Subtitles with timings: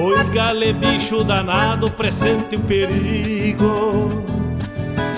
[0.00, 4.24] Oi, gale bicho danado, presente o perigo.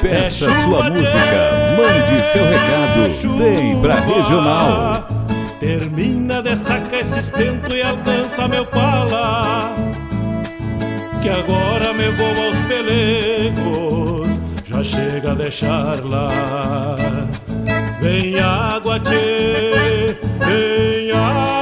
[0.00, 5.06] Peça é sua música, mande seu recado, é vem pra regional.
[5.60, 9.70] Termina de sacar esse estento e alcança meu pala.
[11.22, 16.96] Que agora me vou aos pelegos, já chega a deixar lá.
[18.00, 21.61] Vem água, tchê, vem água.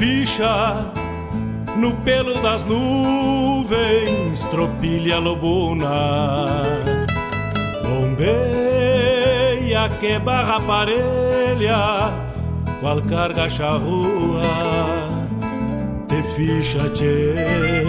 [0.00, 0.90] ficha
[1.76, 6.46] no pelo das nuvens, tropilha lobuna.
[7.84, 12.10] Bombeia que barra parelha,
[12.80, 14.40] qual carga charrua,
[16.08, 17.84] te ficha tchê.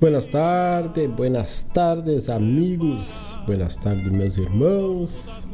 [0.00, 5.44] Buenas tardes, buenas tardes, amigos, buenas tardes, meus irmãos.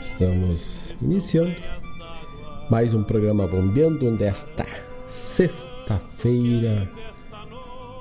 [0.00, 1.81] Estamos iniciando
[2.70, 4.64] mais um programa bombeando desta
[5.06, 6.88] sexta-feira.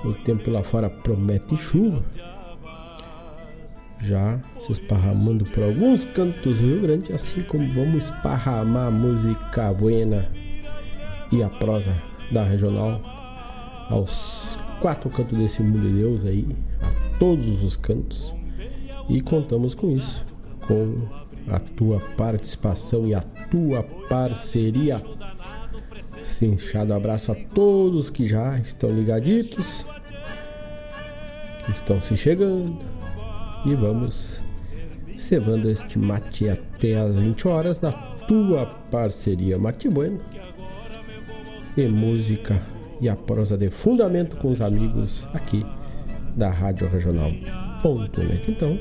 [0.03, 2.01] O tempo lá fora promete chuva.
[3.99, 9.71] Já se esparramando por alguns cantos do Rio Grande, assim como vamos esparramar a música
[9.73, 10.31] buena
[11.31, 11.95] e a prosa
[12.31, 12.99] da regional
[13.89, 16.47] aos quatro cantos desse mundo de Deus aí,
[16.81, 18.33] a todos os cantos.
[19.09, 20.25] E contamos com isso,
[20.65, 21.07] com
[21.49, 25.01] a tua participação e a tua parceria.
[26.23, 29.85] Cinchado abraço a todos que já estão ligaditos,
[31.65, 32.77] que estão se chegando.
[33.65, 34.41] E vamos
[35.15, 37.91] cevando este mate até as 20 horas na
[38.27, 40.19] tua parceria Mate Bueno.
[41.77, 42.61] E música
[42.99, 45.65] e a prosa de fundamento com os amigos aqui
[46.35, 48.51] da Rádio Regional.net.
[48.51, 48.79] Então,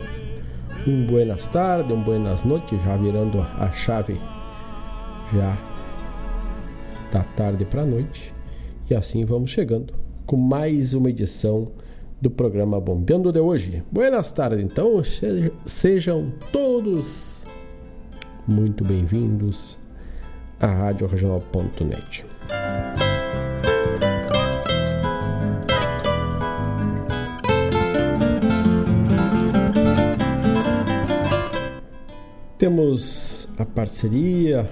[0.87, 4.21] um buenas tardes, um buenas noites, já virando a chave
[5.33, 5.57] já
[7.13, 8.33] da tarde para a noite.
[8.89, 9.95] E assim vamos chegando
[10.27, 11.71] com mais uma edição
[12.21, 13.83] do programa Bombeando de hoje.
[13.91, 15.01] Buenas tardes, então,
[15.65, 17.47] sejam todos
[18.47, 19.79] muito bem-vindos
[20.59, 22.25] à Rádio Regional.net.
[32.61, 34.69] Temos a parceria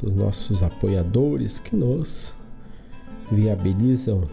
[0.00, 2.32] dos nossos apoiadores que nos
[3.32, 4.28] viabilizam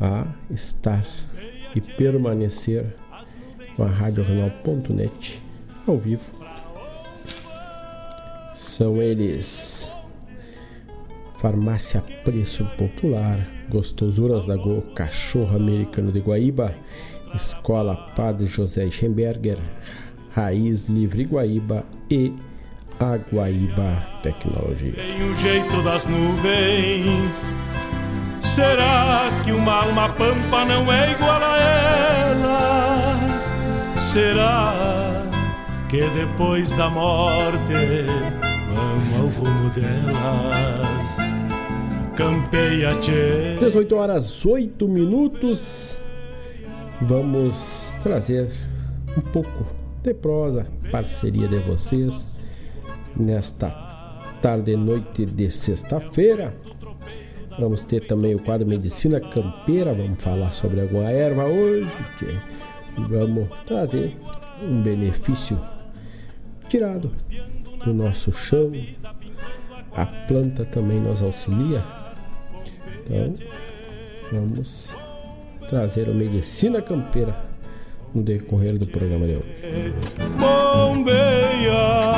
[0.00, 1.06] a estar
[1.76, 2.96] e permanecer
[3.76, 5.42] com a RadioRenal.net
[5.86, 6.24] ao vivo.
[8.54, 9.92] São eles
[11.34, 13.38] Farmácia Preço Popular,
[13.68, 16.74] Gostosuras da Go, Cachorro Americano de Guaíba,
[17.34, 19.58] Escola Padre José Schemberger,
[20.34, 22.32] Raiz Livre Guaíba e
[23.00, 24.92] a Guaíba Tecnologia.
[24.92, 27.54] Tem o jeito das nuvens.
[28.40, 33.16] Será que uma alma pampa não é igual a ela?
[34.00, 35.24] Será
[35.88, 38.06] que depois da morte
[38.74, 41.16] vamos ao rumo delas?
[42.16, 43.56] Campeia, tchê.
[43.60, 45.96] 18 horas 8 minutos.
[47.00, 48.50] Vamos trazer
[49.16, 52.38] um pouco de prosa, parceria de vocês
[53.16, 53.70] nesta
[54.40, 56.54] tarde e noite de sexta-feira.
[57.58, 61.90] Vamos ter também o quadro Medicina Campeira, vamos falar sobre alguma erva hoje,
[62.96, 64.16] vamos trazer
[64.62, 65.58] um benefício
[66.68, 67.10] tirado
[67.84, 68.70] do nosso chão.
[69.94, 71.82] A planta também nos auxilia.
[73.04, 73.34] Então,
[74.30, 74.94] vamos
[75.68, 77.47] trazer o Medicina Campeira
[78.14, 79.94] no decorrer do programa de hoje.
[80.38, 82.08] Bombeia.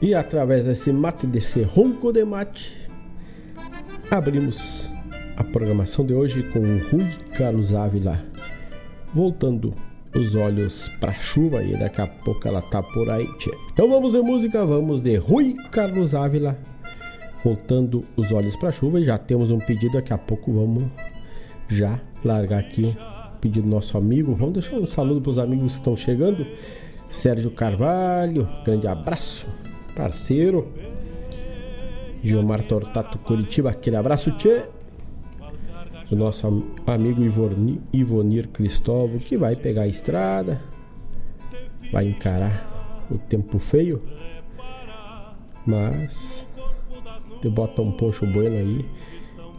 [0.00, 2.88] E através desse mate, desse ronco de mate,
[4.10, 4.90] abrimos
[5.36, 8.24] a programação de hoje com o Rui Carlos Ávila,
[9.14, 9.74] voltando
[10.14, 13.26] os olhos para a chuva e daqui a pouco ela tá por aí.
[13.38, 13.50] Tchê.
[13.72, 16.58] Então vamos de música, vamos de Rui Carlos Ávila,
[17.42, 20.84] voltando os olhos para a chuva e já temos um pedido, daqui a pouco vamos
[21.68, 22.96] já largar aqui
[23.46, 24.34] pedido do nosso amigo.
[24.34, 26.46] Vamos deixar um saludo para os amigos que estão chegando.
[27.08, 29.46] Sérgio Carvalho, grande abraço,
[29.94, 30.66] parceiro.
[32.22, 34.64] Gilmar Tortato Curitiba, aquele abraço, tchê.
[36.10, 36.46] O nosso
[36.86, 40.60] amigo Ivonir, Ivonir Cristóvão, que vai pegar a estrada,
[41.92, 44.00] vai encarar o tempo feio,
[45.64, 46.46] mas
[47.50, 48.84] bota um pocho bueno aí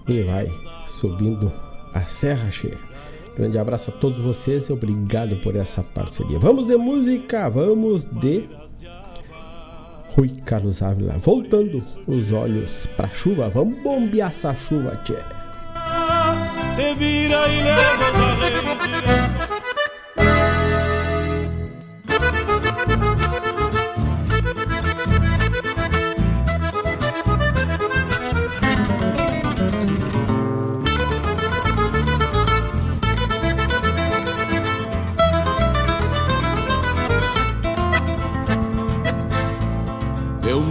[0.08, 0.50] e vai
[0.88, 1.52] subindo
[1.94, 2.87] a Serra Cheia.
[3.38, 6.40] Grande abraço a todos vocês e obrigado por essa parceria.
[6.40, 8.50] Vamos de música, vamos de
[10.16, 11.20] Rui Carlos Ávila.
[11.20, 15.18] Voltando os olhos pra chuva, vamos bombear essa chuva, tchê.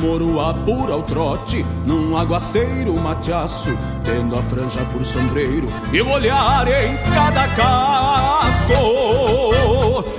[0.06, 6.64] Moro apura ao trote, num aguaceiro mateaço, tendo a franja por sombreiro e o olhar
[6.68, 8.72] em cada casco.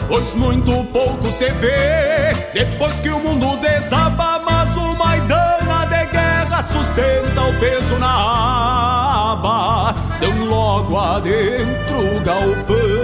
[0.09, 6.61] Pois muito pouco se vê depois que o mundo desaba, mas o Maidana de guerra
[6.61, 12.96] sustenta o peso na aba, tão logo adentro o galpão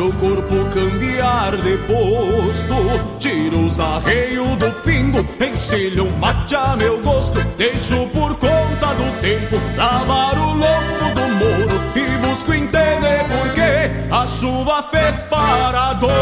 [0.00, 2.74] pro corpo cambiar de posto.
[3.18, 7.38] Tiro os arreios do pingo, encilho um mate a meu gosto.
[7.58, 13.90] Deixo por conta do tempo lavar o lombo do moro e busco entender por que
[14.10, 16.20] a chuva fez paradouro.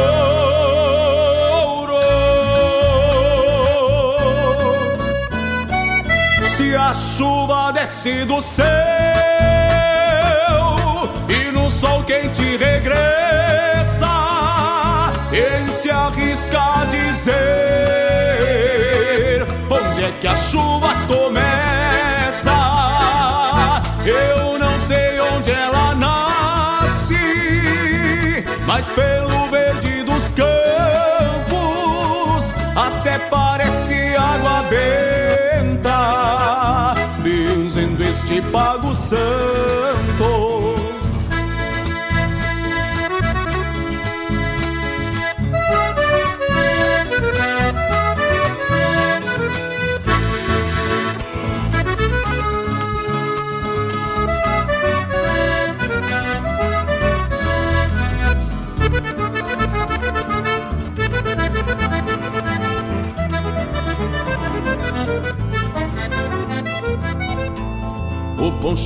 [6.57, 9.19] Se a chuva desce do céu
[11.79, 14.09] sol quente regressa
[15.31, 17.37] quem se arrisca a dizer
[19.71, 22.51] onde é que a chuva começa?
[24.05, 27.15] Eu não sei onde ela nasce,
[28.67, 30.53] mas pelo verde dos campos
[32.75, 35.95] até parece água benta,
[37.23, 40.08] benzendo este pago santo.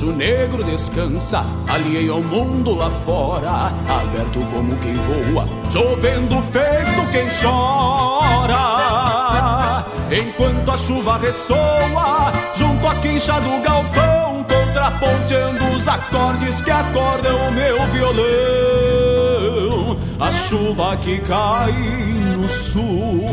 [0.03, 7.27] Poncho negro descansa, alheio ao mundo lá fora, aberto como quem voa, chovendo feito quem
[7.41, 8.63] chora.
[10.11, 17.51] Enquanto a chuva ressoa, junto à quincha do galpão, contraponteando os acordes que acordam o
[17.51, 18.23] meu violão.
[20.19, 21.71] A chuva que cai
[22.37, 23.23] no sul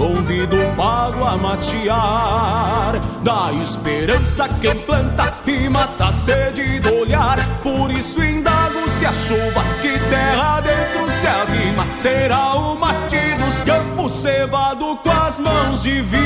[0.00, 2.98] Convido o pago a matear.
[3.22, 7.38] Da esperança quem planta e mata a sede do olhar.
[7.62, 13.60] Por isso indago se a chuva que terra dentro se arrima Será o mate dos
[13.60, 16.16] campos cevado com as mãos divinas.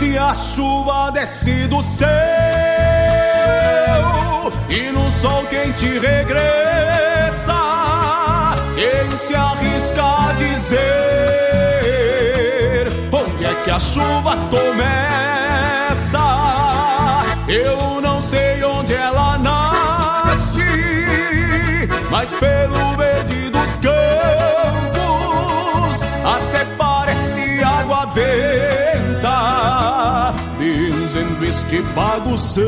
[0.00, 2.34] Se a chuva desce do céu
[4.68, 7.54] e no sol quente regressa.
[8.74, 10.80] Quem se arrisca a dizer
[13.12, 14.84] onde é que a chuva começa?
[17.46, 20.62] Eu não sei onde ela nasce,
[22.10, 23.94] mas pelo verde dos campos
[26.24, 29.34] até parece água benta,
[30.58, 32.64] benzendo este pago santo.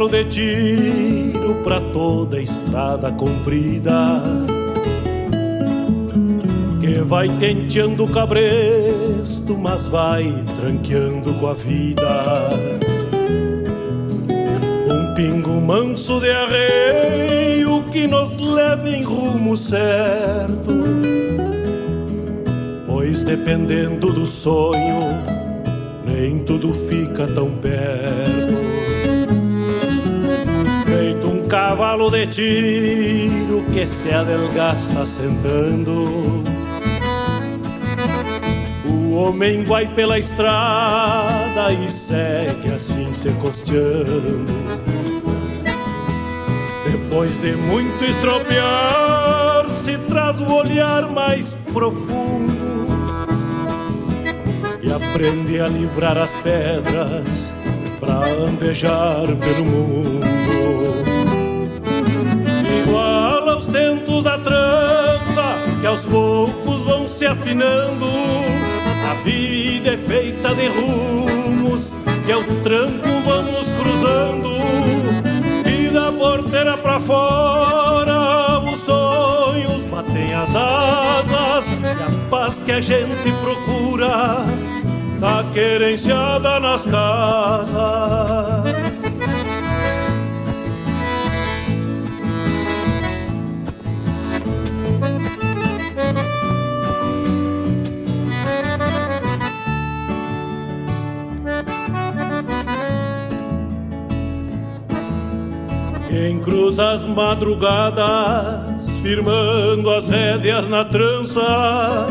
[0.00, 4.22] Cavalo de tiro pra toda a estrada comprida
[6.80, 12.50] que vai tenteando o cabresto, mas vai tranqueando com a vida.
[14.88, 20.72] Um pingo manso de arreio que nos leva em rumo certo,
[22.86, 25.10] pois dependendo do sonho,
[26.06, 28.49] nem tudo fica tão perto
[31.50, 36.44] cavalo de tiro que se adelgaça sentando.
[38.86, 44.46] O homem vai pela estrada e segue assim se costeando.
[46.88, 52.86] Depois de muito estropiar, se traz o olhar mais profundo
[54.80, 57.52] e aprende a livrar as pedras
[57.98, 61.09] para andejar pelo mundo.
[65.90, 68.06] Aos poucos vão se afinando.
[69.10, 74.50] A vida é feita de rumos que ao tranco vamos cruzando.
[75.66, 82.80] E da porteira pra fora os sonhos batem as asas e a paz que a
[82.80, 84.44] gente procura
[85.20, 87.70] tá querenciada nas casas.
[106.10, 112.08] Quem cruza as madrugadas, firmando as rédeas na trança,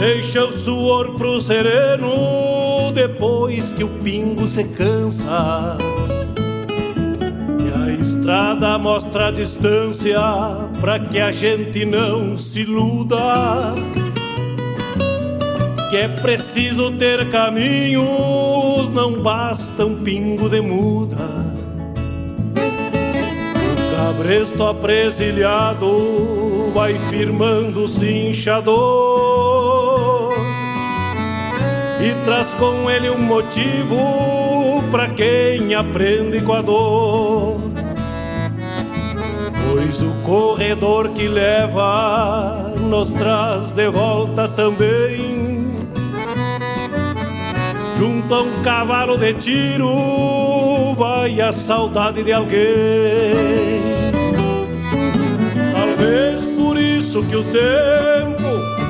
[0.00, 5.76] Deixa o suor pro sereno depois que o pingo se cansa.
[7.62, 10.18] E a estrada mostra a distância
[10.80, 13.74] pra que a gente não se iluda.
[15.90, 21.49] Que é preciso ter caminhos, não basta um pingo de muda.
[24.10, 28.74] Cabresto apresilhado vai firmando o cinchador
[32.02, 37.60] e traz com ele um motivo para quem aprende com a dor.
[39.70, 45.70] Pois o corredor que leva nos traz de volta também.
[47.96, 53.89] Junto a um cavalo de tiro vai a saudade de alguém.
[56.00, 58.48] Talvez por isso que o tempo,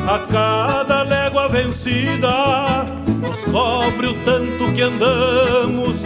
[0.08, 2.86] a cada légua vencida,
[3.20, 6.04] nos cobre o tanto que andamos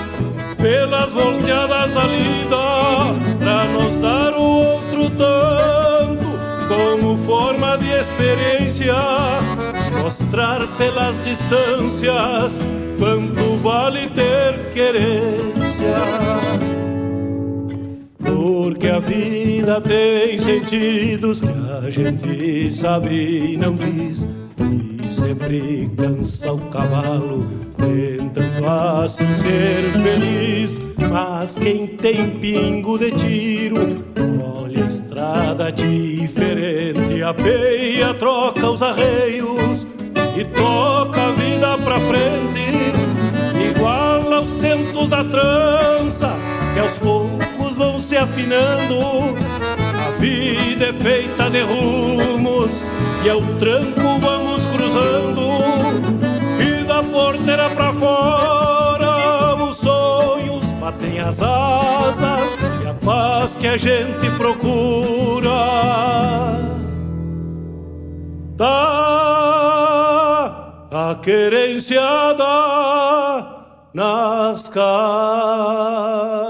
[0.56, 6.24] pelas volteadas da lida, pra nos dar o outro tanto
[6.68, 8.94] como forma de experiência,
[10.02, 12.58] mostrar pelas distâncias
[12.98, 16.43] quanto vale ter querência.
[18.24, 21.48] Porque a vida tem sentidos que
[21.86, 24.26] a gente sabe e não diz.
[25.10, 30.80] Sempre cansa o cavalo, tentando assim ser feliz.
[31.10, 34.04] Mas quem tem pingo de tiro,
[34.42, 39.86] olha a estrada diferente, apeia, troca os arreios
[40.36, 42.92] e toca a vida pra frente,
[43.70, 46.34] igual aos tentos da trança,
[46.74, 47.23] que aos poucos
[48.14, 49.34] se afinando.
[50.06, 52.84] A vida é feita de rumos
[53.24, 54.62] e ao tranco vamos
[56.60, 63.76] e da porteira pra fora os sonhos batem as asas e a paz que a
[63.76, 65.50] gente procura
[68.56, 69.24] tá
[70.92, 72.44] a querenciada
[73.92, 76.43] nas casas.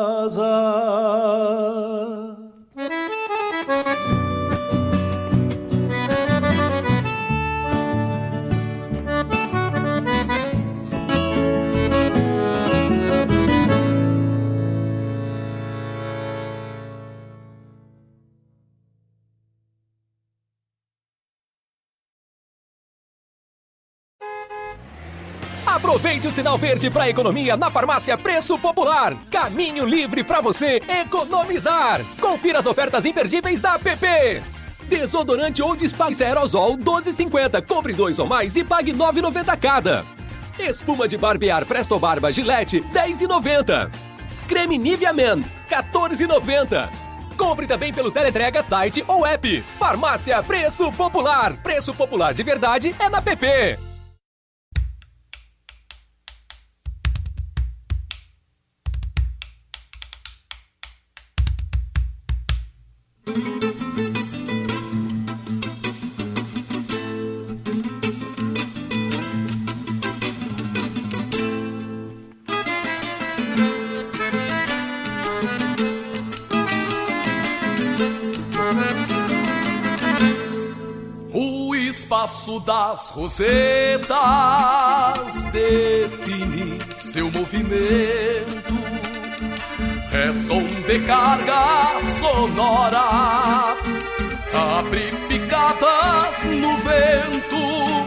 [25.84, 29.14] Aproveite o sinal verde para economia na farmácia Preço Popular.
[29.30, 32.00] Caminho livre para você economizar.
[32.18, 34.40] Confira as ofertas imperdíveis da PP.
[34.88, 37.62] Desodorante ou Dispax Aerosol 12,50.
[37.66, 40.06] Compre dois ou mais e pague 9,90 cada.
[40.58, 43.90] Espuma de barbear Presto Barba Gillette 10,90.
[44.48, 46.88] Creme Nivea Men 14,90.
[47.36, 49.60] Compre também pelo Teletrega site ou app.
[49.78, 51.52] Farmácia Preço Popular.
[51.62, 53.93] Preço Popular de verdade é na PP.
[82.54, 84.14] Espaço das rosetas
[85.52, 88.74] define seu movimento.
[90.12, 93.74] É som de carga sonora,
[94.78, 98.06] abre picadas no vento,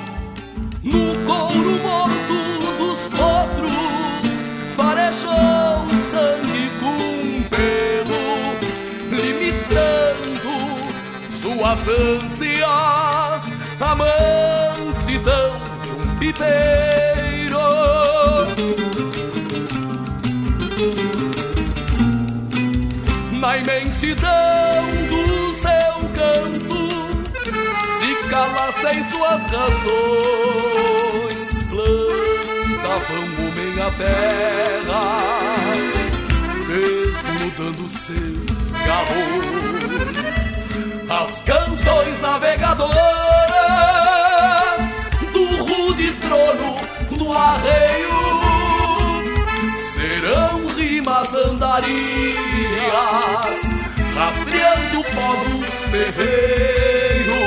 [0.84, 2.38] no couro morto
[2.78, 8.26] dos potros, farejou sangue com pelo,
[9.12, 10.58] limitando
[11.30, 17.58] suas ânsias, a mansidão de um pipeiro.
[23.40, 26.90] Na imensidão do seu canto,
[27.88, 29.94] se cala sem suas razões,
[31.70, 35.06] plantavam homem a terra,
[36.68, 40.67] desnudando seus garrões.
[41.10, 42.92] As canções navegadoras
[45.32, 46.76] do rude trono
[47.18, 48.12] do arreio
[49.78, 52.36] serão rimas andarias,
[54.16, 55.02] rastreando
[55.46, 57.38] dos terreiros.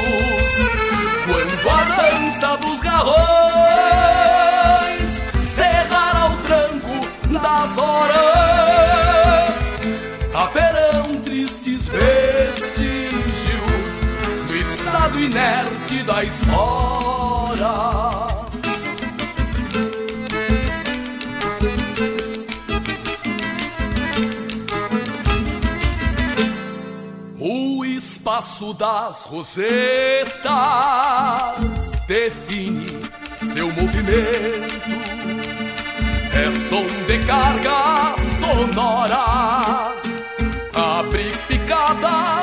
[1.26, 3.20] Quando a dança dos garrões
[5.44, 9.54] cerrar ao tranco das horas,
[10.32, 12.19] haverão tristes vestígios
[15.08, 17.70] do estado inerte da espora.
[27.38, 29.62] O espaço das rosetas
[32.06, 33.00] define
[33.34, 34.80] seu movimento.
[36.32, 39.94] É som de carga sonora,
[40.74, 42.39] abre picadas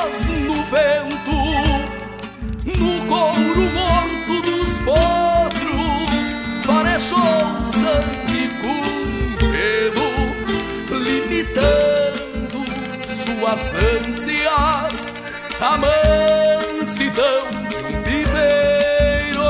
[13.48, 13.72] suas
[14.04, 15.12] ânsias,
[15.60, 19.48] a mansidão de um pipeiro.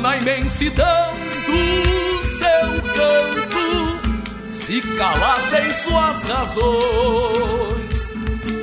[0.00, 1.12] Na imensidão
[1.46, 3.68] do seu canto,
[4.48, 8.14] se calassem suas razões,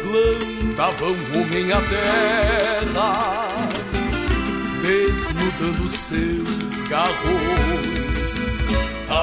[0.04, 3.48] plantavam homem a terra,
[4.82, 8.11] desnudando seus garrões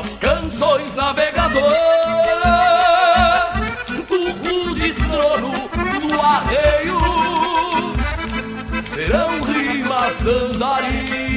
[0.08, 1.68] as canções navegadoras
[4.08, 5.52] do rude trono
[6.00, 6.98] do arreio
[8.82, 11.34] serão rimas andarias,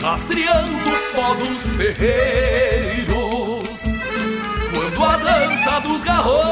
[0.00, 3.12] rastreando pó dos terreiros.
[4.74, 6.42] Quando a dança dos garrões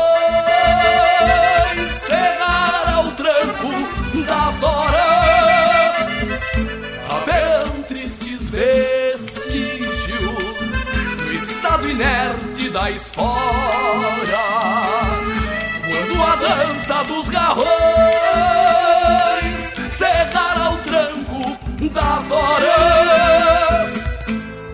[2.07, 3.73] cerrar ao tranco
[4.27, 4.90] das horas,
[12.01, 13.39] inerte da espora.
[15.85, 17.69] Quando a dança dos garrões
[19.91, 21.59] cerrar ao tranco
[21.93, 24.01] das horas,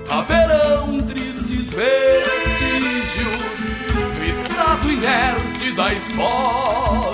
[0.08, 3.70] haverão tristes vestígios
[4.14, 7.05] do estado inerte da espora.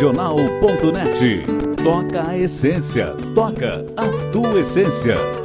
[0.00, 1.42] Regional.net.
[1.84, 3.08] Toca a essência.
[3.34, 5.39] Toca a tua essência.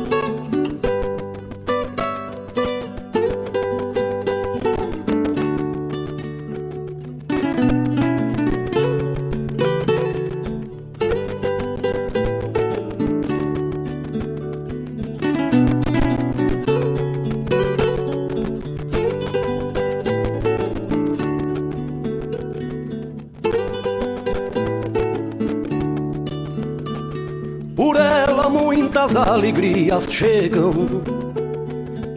[27.75, 30.71] Por ela muitas alegrias chegam,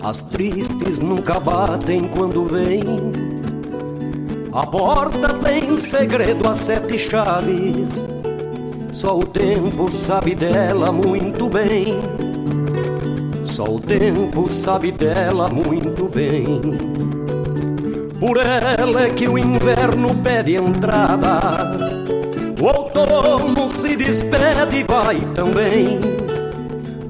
[0.01, 2.85] as tristes nunca batem quando vêm.
[4.53, 8.07] A porta tem segredo a sete chaves,
[8.93, 11.99] só o tempo sabe dela muito bem.
[13.43, 16.61] Só o tempo sabe dela muito bem.
[18.21, 21.99] Por ela é que o inverno pede entrada
[22.61, 23.28] o outono
[23.79, 26.01] se despede e vai também.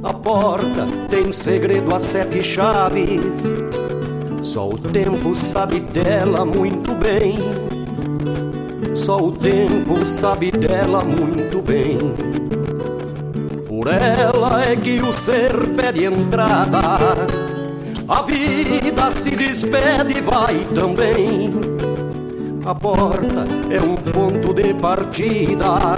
[0.03, 3.55] A porta tem segredo a sete chaves.
[4.43, 7.39] Só o tempo sabe dela muito bem.
[8.95, 11.97] Só o tempo sabe dela muito bem.
[13.67, 16.81] Por ela é que o ser pede entrada.
[18.07, 21.51] A vida se despede e vai também.
[22.67, 25.97] A porta é um ponto de partida,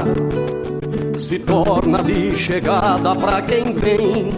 [1.31, 4.33] se torna de chegada para quem vem.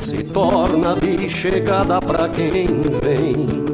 [0.00, 2.68] Se torna de chegada para quem
[3.02, 3.65] vem.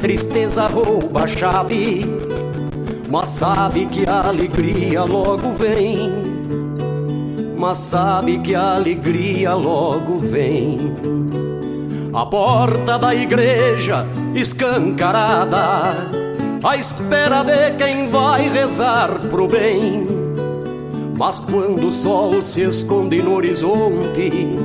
[0.00, 2.06] Tristeza rouba a chave
[3.08, 6.12] Mas sabe que a alegria logo vem
[7.56, 10.94] Mas sabe que a alegria logo vem
[12.12, 16.20] A porta da igreja escancarada
[16.62, 20.06] à espera de quem vai rezar pro bem.
[21.16, 24.58] Mas quando o sol se esconde no horizonte,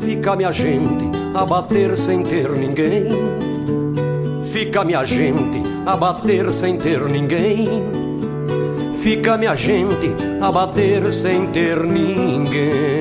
[0.00, 3.45] fica minha gente a bater sem ter ninguém.
[4.56, 7.68] Fica minha gente a bater sem ter ninguém.
[8.94, 12.95] Fica minha gente a bater sem ter ninguém.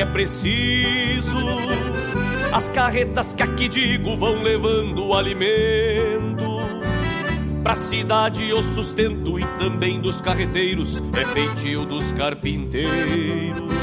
[0.00, 1.36] É preciso.
[2.52, 6.56] As carretas que aqui digo vão levando o alimento.
[7.62, 13.74] Pra cidade o sustento e também dos carreteiros é feitio dos carpinteiros,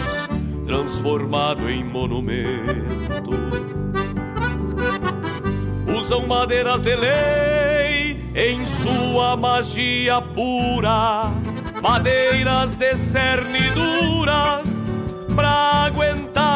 [0.65, 3.31] transformado em monumento.
[5.97, 11.31] Usam madeiras de lei em sua magia pura,
[11.81, 14.62] madeiras de cerniduras pra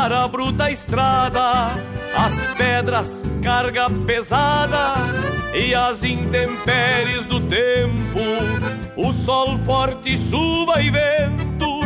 [0.07, 1.69] aguentar a bruta estrada,
[2.15, 4.95] as pedras, carga pesada
[5.53, 8.19] e as intempéries do tempo,
[8.95, 11.81] o sol forte, chuva e vento,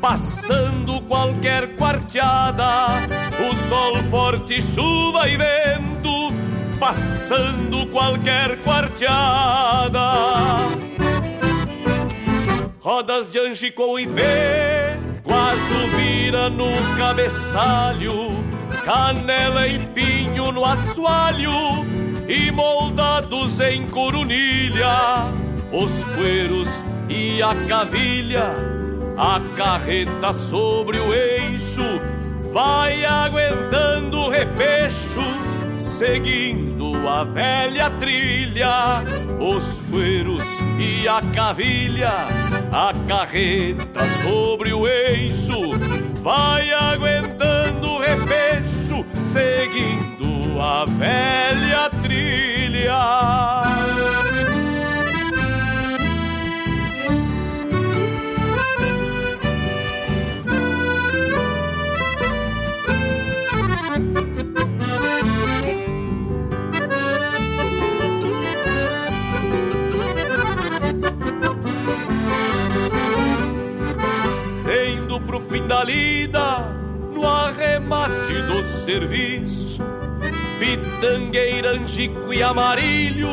[0.00, 2.66] passando qualquer quarteada,
[3.50, 6.32] o sol forte, chuva e vento,
[6.78, 10.00] passando qualquer quarteada.
[12.80, 16.66] Rodas de anjo com ipê Guajo vira no
[16.98, 18.44] cabeçalho,
[18.84, 21.52] canela e pinho no assoalho,
[22.26, 24.90] e moldados em corunilha,
[25.70, 28.50] os fueiros e a cavilha,
[29.16, 31.84] a carreta sobre o eixo,
[32.52, 35.22] vai aguentando o repecho,
[35.78, 39.04] seguindo a velha trilha,
[39.38, 40.44] os fueiros
[40.76, 42.39] e a cavilha
[42.72, 45.72] a carreta sobre o eixo
[46.22, 54.29] vai aguentando o repecho, seguindo a velha trilha.
[75.50, 76.60] Fim da lida,
[77.12, 79.82] no arremate do serviço.
[80.60, 83.28] Pitangueira, angico e amarilho,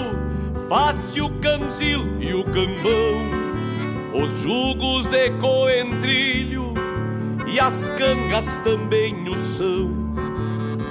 [0.68, 6.74] face o canzil e o cambão, os jugos de coentrilho
[7.46, 9.92] e as cangas também o são.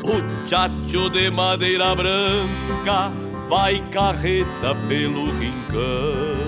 [0.05, 3.11] O chacho de madeira branca
[3.49, 6.46] vai carreta pelo rincão.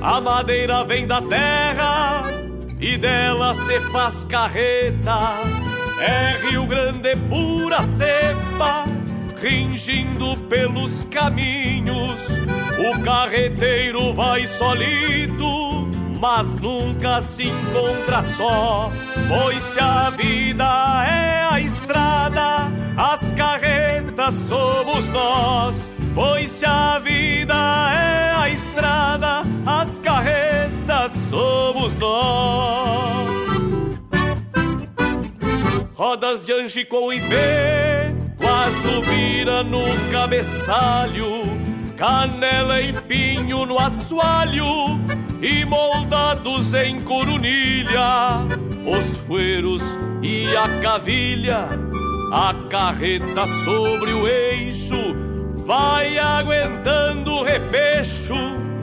[0.00, 2.22] A madeira vem da terra
[2.80, 5.34] e dela se faz carreta.
[6.00, 8.84] É Rio Grande pura cepa,
[9.40, 12.38] ringindo pelos caminhos.
[12.78, 15.88] O carreteiro vai solito,
[16.20, 18.92] mas nunca se encontra só.
[19.26, 25.90] Pois se a vida é a estrada, as carretas somos nós.
[26.18, 27.54] Pois se a vida
[27.94, 33.28] é a estrada, as carretas somos nós.
[35.94, 37.36] Rodas de Angico e B,
[38.36, 41.44] quase vira no cabeçalho,
[41.96, 44.98] canela e pinho no assoalho,
[45.40, 48.40] e moldados em coronilha,
[48.84, 51.68] os fueiros e a cavilha,
[52.32, 55.28] a carreta sobre o eixo
[55.68, 58.34] vai aguentando o repecho,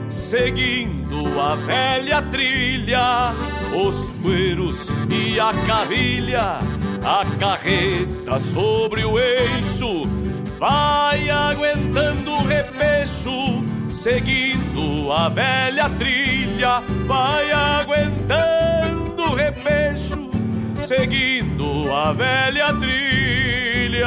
[0.08, 3.34] seguindo a velha trilha,
[3.74, 6.60] os fueiros e a cavilha,
[7.04, 10.08] a carreta sobre o eixo,
[10.60, 13.32] vai aguentando o repecho,
[13.90, 20.30] seguindo a velha trilha, vai aguentando o repecho,
[20.76, 24.06] seguindo a velha trilha.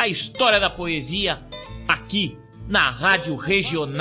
[0.00, 1.36] a história da poesia
[1.86, 3.98] aqui na Rádio Regional.net,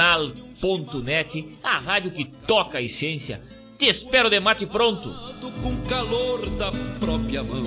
[1.62, 3.42] a rádio que toca a essência.
[3.78, 5.14] Te espero de mate pronto.
[5.62, 7.66] Com calor da própria mão,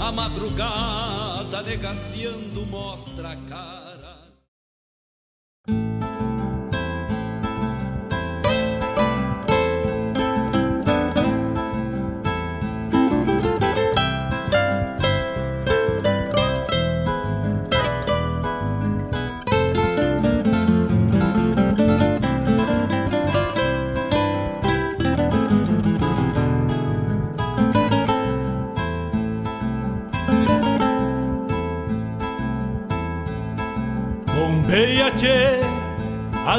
[0.00, 3.87] a madrugada negaciando mostra cara.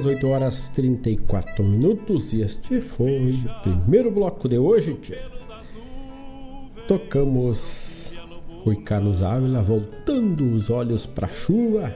[0.00, 4.94] Dezoito horas 34 minutos e este foi o primeiro bloco de hoje.
[4.94, 5.20] Tia.
[6.88, 8.10] Tocamos
[8.64, 11.94] Rui Carlos Ávila voltando os olhos para a chuva.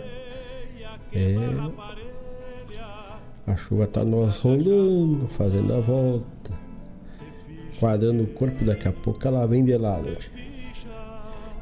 [1.14, 1.34] É.
[3.46, 6.52] A chuva tá nós rolando, fazendo a volta,
[7.80, 8.66] quadrando o corpo.
[8.66, 10.14] Daqui a pouco ela vem de lado.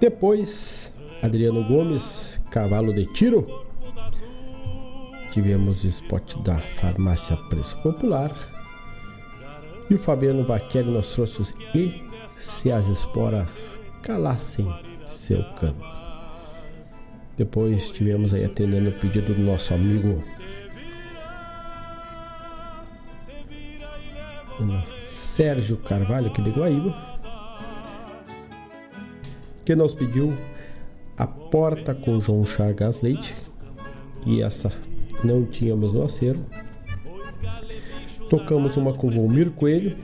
[0.01, 3.71] Depois, Adriano Gomes, cavalo de tiro.
[5.33, 8.31] Tivemos o spot da farmácia Preço Popular.
[9.89, 14.71] E o Fabiano Baqueri nos trouxe e se as esporas calassem
[15.07, 15.85] seu canto.
[17.37, 20.23] Depois tivemos aí atendendo o pedido do nosso amigo
[25.03, 26.95] Sérgio Carvalho, aqui de Guaíba,
[29.65, 30.37] que nos pediu
[31.17, 33.35] a porta com João Chagas Leite
[34.27, 34.71] e essa
[35.25, 36.45] não tínhamos no acervo.
[38.29, 39.95] Tocamos uma com Volmir Coelho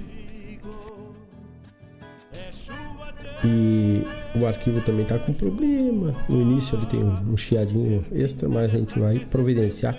[3.45, 4.03] e
[4.39, 6.15] o arquivo também está com problema.
[6.29, 9.97] No início ele tem um chiadinho extra, mas a gente vai providenciar.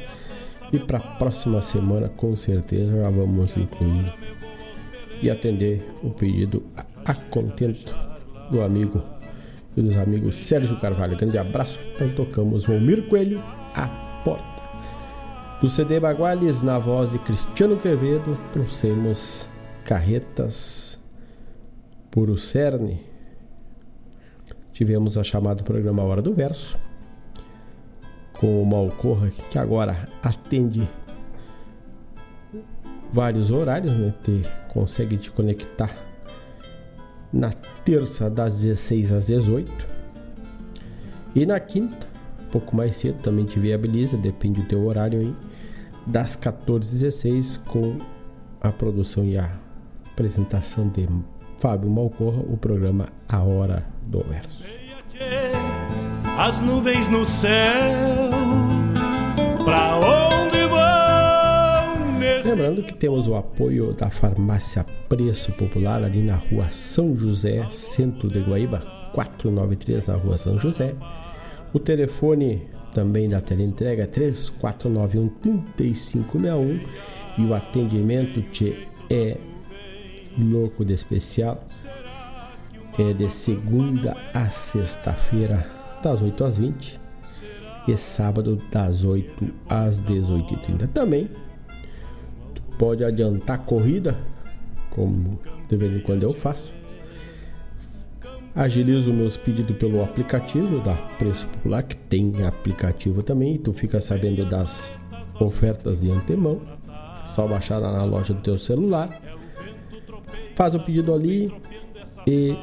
[0.72, 4.14] E para a próxima semana, com certeza, já vamos incluir
[5.22, 6.64] e atender o pedido
[7.06, 7.96] a contento
[8.52, 9.02] do amigo
[9.76, 11.18] e dos amigos Sérgio Carvalho.
[11.18, 11.80] Grande abraço.
[11.96, 13.42] Então tocamos Volmir Coelho,
[13.74, 13.88] a
[14.24, 14.59] porta.
[15.62, 19.50] Do CD Baguales, na voz de Cristiano Quevedo, trouxemos
[19.84, 20.98] Carretas
[22.10, 23.04] por o Cerne.
[24.72, 26.80] Tivemos a chamada programa Hora do Verso,
[28.40, 30.88] com o Malcorra, que agora atende
[33.12, 34.14] vários horários, né?
[34.24, 35.94] Te, consegue te conectar
[37.34, 37.52] na
[37.84, 39.70] terça das 16 às 18
[41.36, 42.08] e na quinta,
[42.40, 45.49] um pouco mais cedo, também te viabiliza, depende do teu horário aí,
[46.06, 47.98] das 14 às 16 com
[48.62, 49.52] a produção e a
[50.12, 51.08] apresentação de
[51.60, 54.64] Fábio Malcorra, o programa A Hora do Verso.
[56.38, 58.32] As nuvens no céu,
[59.64, 60.40] pra onde
[62.50, 68.28] Lembrando que temos o apoio da farmácia Preço Popular ali na rua São José, centro
[68.28, 68.80] de Guaíba,
[69.14, 70.96] 493 na rua São José.
[71.74, 75.30] O telefone também da teleentrega é 3491
[75.74, 76.80] 3561
[77.38, 79.38] e o atendimento te é
[80.38, 81.64] louco de especial.
[82.98, 85.66] É de segunda a sexta-feira,
[86.04, 87.00] das 8 às 20
[87.88, 90.88] e sábado das 8 às 18h30.
[90.90, 91.30] Também
[92.78, 94.18] pode adiantar corrida,
[94.90, 96.79] como de vez em quando eu faço.
[98.56, 104.02] Agilizo meus pedidos pelo aplicativo da Preço Popular, que tem aplicativo também, e tu fica
[104.02, 104.92] sabendo das
[105.40, 106.62] ofertas de antemão.
[107.24, 109.10] Só baixar na loja do teu celular.
[110.56, 111.54] Faz o pedido ali
[112.26, 112.58] e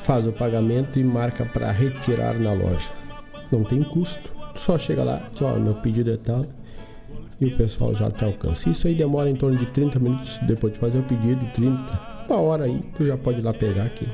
[0.00, 2.90] faz o pagamento e marca para retirar na loja.
[3.52, 4.34] Não tem custo.
[4.54, 6.44] Só chega lá, diz, ó, meu pedido é tal
[7.40, 8.68] e o pessoal já te alcança.
[8.70, 12.40] Isso aí demora em torno de 30 minutos depois de fazer o pedido, 30, uma
[12.40, 14.08] hora aí, tu já pode ir lá pegar aqui.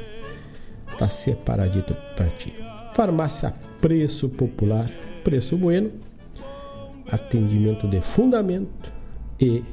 [1.03, 2.55] Tá separadito para ti.
[2.95, 4.89] Farmácia Preço Popular,
[5.25, 5.91] Preço Bueno,
[7.11, 8.93] atendimento de fundamento
[9.41, 9.65] e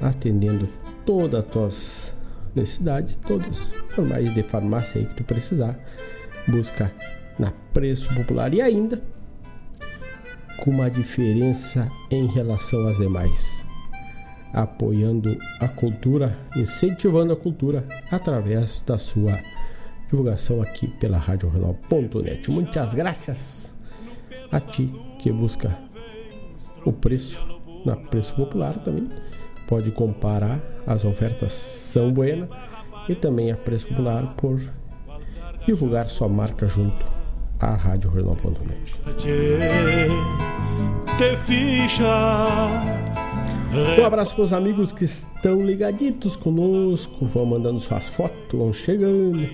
[0.00, 0.68] atendendo
[1.04, 2.14] todas as tuas
[2.54, 5.76] necessidades, todos os formais de farmácia aí que tu precisar,
[6.46, 6.92] busca
[7.36, 9.02] na Preço Popular e ainda
[10.58, 13.66] com uma diferença em relação às demais,
[14.52, 19.36] apoiando a cultura, incentivando a cultura através da sua
[20.10, 22.50] divulgação aqui pela Rádio Renal.net.
[22.50, 23.74] Muitas graças
[24.50, 25.78] a ti que busca
[26.84, 27.38] o preço
[27.84, 29.08] na preço popular também.
[29.68, 32.48] Pode comparar, as ofertas são buenas
[33.08, 34.60] e também a preço popular por
[35.66, 37.04] divulgar sua marca junto
[37.60, 38.94] à Rádio Renal.net.
[44.00, 49.46] Um abraço para os amigos que estão ligaditos conosco, vão mandando suas fotos, vão chegando.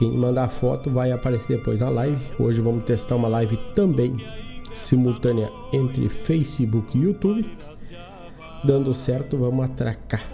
[0.00, 2.16] Quem mandar foto vai aparecer depois na live.
[2.38, 4.16] Hoje vamos testar uma live também
[4.72, 7.46] simultânea entre Facebook e YouTube.
[8.64, 10.24] Dando certo, vamos atracar.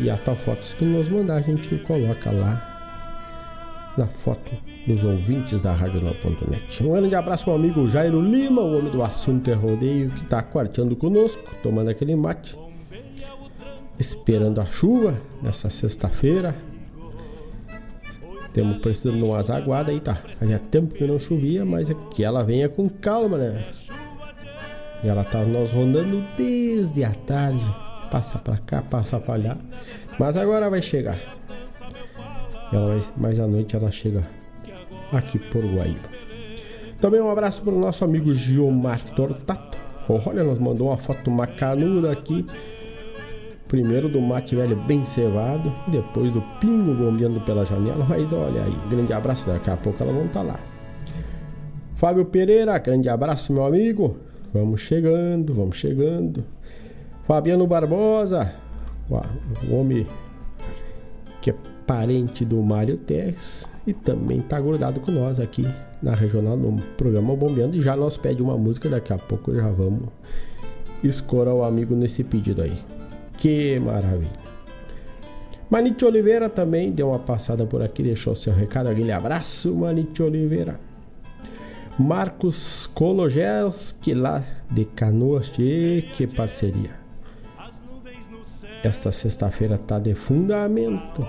[0.00, 4.50] E as tal fotos que nos mandar, a gente coloca lá na foto
[4.88, 6.82] dos ouvintes da RadioNal.net.
[6.82, 10.24] Um grande abraço para o amigo Jairo Lima, o homem do assunto é rodeio, que
[10.24, 12.58] está quarteando conosco, tomando aquele mate,
[14.00, 16.56] esperando a chuva nessa sexta-feira.
[18.58, 20.18] Temos precisando de umas aguadas aí, tá?
[20.34, 23.64] Fazia tempo que não chovia, mas é que ela venha com calma, né?
[25.04, 27.64] E ela tá nós rondando desde a tarde,
[28.10, 29.56] passa para cá, passa para lá,
[30.18, 31.20] mas agora vai chegar.
[32.72, 34.24] Ela vai, mais à noite ela chega
[35.12, 36.08] aqui por Guaíba.
[37.00, 39.78] Também um abraço para o nosso amigo Giomar Tortato.
[40.26, 42.44] Olha, nos mandou uma foto macanuda aqui.
[43.68, 48.04] Primeiro do mate velho bem cevado, depois do pingo bombeando pela janela.
[48.08, 50.60] Mas olha aí, grande abraço, daqui a pouco ela estar tá lá.
[51.94, 54.16] Fábio Pereira, grande abraço, meu amigo.
[54.54, 56.44] Vamos chegando, vamos chegando.
[57.26, 58.54] Fabiano Barbosa,
[59.68, 60.06] o homem
[61.42, 61.54] que é
[61.86, 65.66] parente do Mário Teres e também tá grudado com nós aqui
[66.02, 69.68] na regional no programa Bombeando e já nós pede uma música, daqui a pouco já
[69.68, 70.08] vamos
[71.02, 72.78] escorar o amigo nesse pedido aí.
[73.38, 74.48] Que maravilha.
[75.70, 80.80] Manite Oliveira também deu uma passada por aqui, deixou seu recado, aquele abraço, Manite Oliveira.
[81.98, 86.90] Marcos Kologeski lá de Canoas, que parceria.
[88.84, 91.26] Esta sexta-feira tá de fundamento.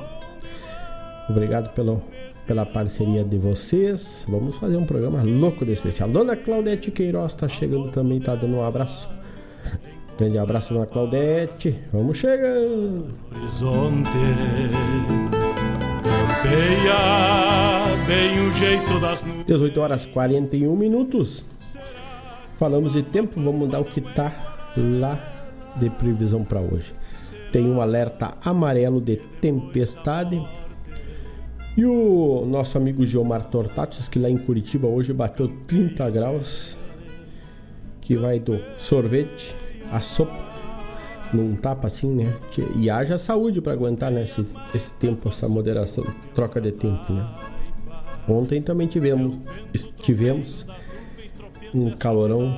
[1.29, 2.01] Obrigado pelo
[2.49, 4.25] pela parceria de vocês.
[4.27, 6.09] Vamos fazer um programa louco de especial.
[6.09, 9.07] Dona Claudete Queiroz está chegando também, tá dando um abraço.
[10.19, 11.79] Grande abraço, Dona Claudete.
[11.93, 13.07] Vamos chegando.
[13.33, 14.09] Horizonte
[16.03, 21.45] campeia bem o jeito das 18 horas 41 minutos.
[22.57, 24.33] Falamos de tempo, vamos mudar o que tá
[24.75, 25.17] lá
[25.77, 26.93] de previsão para hoje.
[27.53, 30.45] Tem um alerta amarelo de tempestade
[31.77, 36.77] e o nosso amigo Geomar Tortatis, que lá em Curitiba hoje bateu 30 graus,
[38.01, 39.55] que vai do sorvete
[39.91, 40.35] à sopa,
[41.33, 42.33] num tapa assim, né?
[42.75, 47.27] E haja saúde para aguentar né, esse, esse tempo, essa moderação, troca de tempo, né?
[48.27, 49.37] Ontem também tivemos,
[50.01, 50.65] tivemos
[51.73, 52.55] um calorão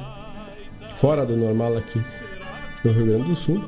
[0.95, 2.01] fora do normal aqui
[2.83, 3.63] no Rio Grande do Sul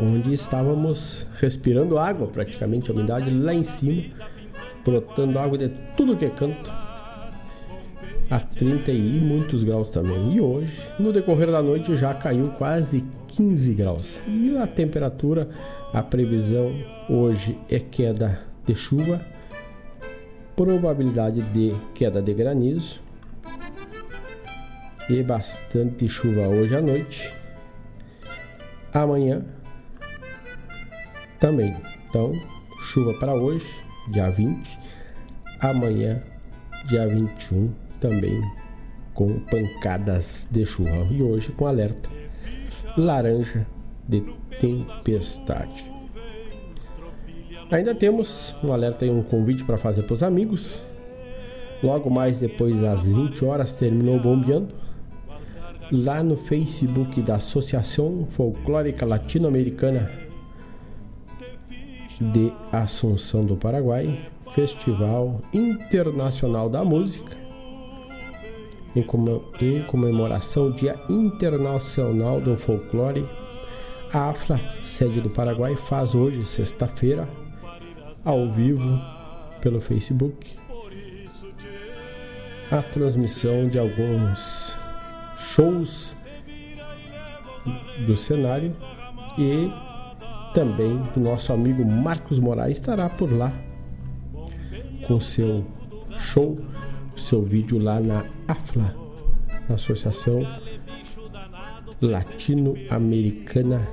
[0.00, 4.04] onde estávamos respirando água, praticamente a umidade lá em cima,
[4.84, 6.70] brotando água de tudo que é canto,
[8.30, 10.34] a 30 e muitos graus também.
[10.34, 14.20] E hoje, no decorrer da noite, já caiu quase 15 graus.
[14.26, 15.48] E a temperatura,
[15.92, 16.72] a previsão
[17.08, 19.20] hoje é queda de chuva,
[20.54, 23.00] probabilidade de queda de granizo
[25.08, 27.32] e bastante chuva hoje à noite.
[28.92, 29.44] Amanhã
[31.40, 31.74] também.
[32.08, 32.32] Então,
[32.82, 33.66] chuva para hoje,
[34.08, 34.78] dia 20.
[35.60, 36.22] Amanhã,
[36.86, 38.40] dia 21, também
[39.14, 41.06] com pancadas de chuva.
[41.10, 42.08] E hoje com alerta
[42.96, 43.66] laranja
[44.08, 44.22] de
[44.60, 45.84] tempestade.
[47.70, 50.84] Ainda temos um alerta e um convite para fazer para os amigos.
[51.82, 54.74] Logo mais depois das 20 horas terminou bombeando.
[55.92, 60.10] Lá no Facebook da Associação Folclórica Latino-Americana
[62.20, 67.36] de Assunção do Paraguai, Festival Internacional da Música,
[68.96, 73.24] em comemoração ao Dia Internacional do Folclore.
[74.12, 77.28] A AFLA, sede do Paraguai, faz hoje, sexta-feira,
[78.24, 78.98] ao vivo
[79.60, 80.56] pelo Facebook,
[82.70, 84.76] a transmissão de alguns
[85.38, 86.16] shows
[88.06, 88.74] do cenário
[89.38, 89.70] e
[90.54, 93.52] também o nosso amigo Marcos Moraes estará por lá
[95.06, 95.64] com seu
[96.16, 96.58] show,
[97.18, 98.94] seu vídeo lá na AFLA,
[99.68, 100.40] Associação
[102.00, 103.86] Latino-Americana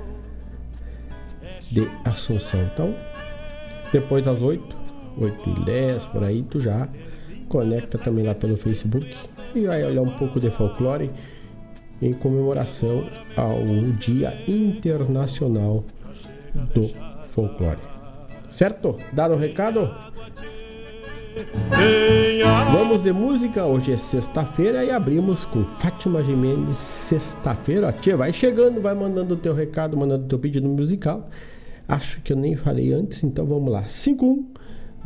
[1.70, 2.60] de Assunção.
[2.72, 2.94] Então,
[3.92, 4.76] depois das 8,
[5.18, 6.88] 8 e 10 por aí, tu já
[7.48, 9.16] conecta também lá pelo Facebook
[9.54, 11.10] e vai olhar um pouco de folclore
[12.00, 13.06] em comemoração
[13.36, 13.58] ao
[13.98, 15.84] Dia Internacional
[16.74, 16.88] do
[17.24, 17.80] folclore.
[18.48, 18.96] Certo?
[19.12, 19.94] Dado o recado?
[22.72, 27.92] Vamos de música, hoje é sexta-feira e abrimos com Fátima Jimenez, sexta-feira.
[27.92, 31.28] Tia, vai chegando, vai mandando o teu recado, mandando o teu pedido musical.
[31.86, 33.86] Acho que eu nem falei antes, então vamos lá.
[33.86, 34.46] 51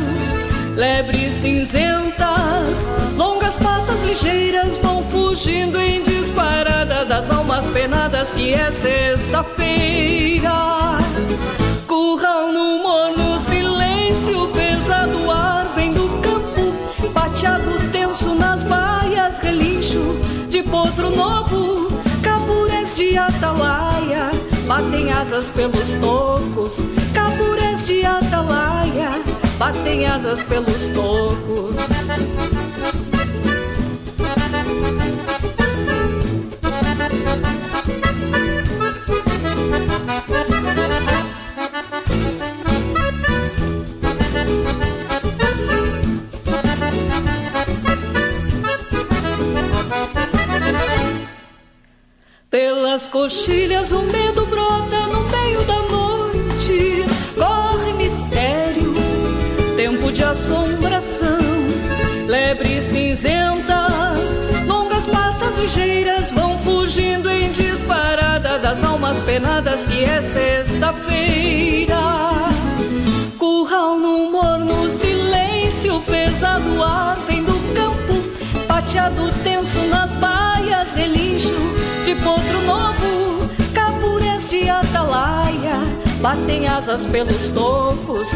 [0.80, 10.96] lebres cinzentas, longas patas ligeiras vão fugindo em disparada das almas penadas que é sexta-feira.
[11.86, 16.72] Curral no morno silêncio, pesado ar vem do campo,
[17.12, 20.18] pateado tenso nas baias, relincho
[20.48, 24.30] de potro novo, caburés de atalaia,
[24.66, 29.10] batem asas pelos tocos, caburés de atalaia
[29.60, 31.76] batem asas pelos tocos.
[52.48, 55.29] Pelas coxilhas o medo brota no
[60.30, 61.38] assombração.
[62.26, 71.96] Lebres cinzentas, longas patas ligeiras vão fugindo em disparada das almas penadas que é sexta-feira.
[73.38, 78.22] Curral no morno silêncio, pesado ar vem do campo,
[78.68, 81.74] pateado tenso nas baias, relincho
[82.04, 88.28] de potro novo, capurés de atalaia batem asas pelos tocos,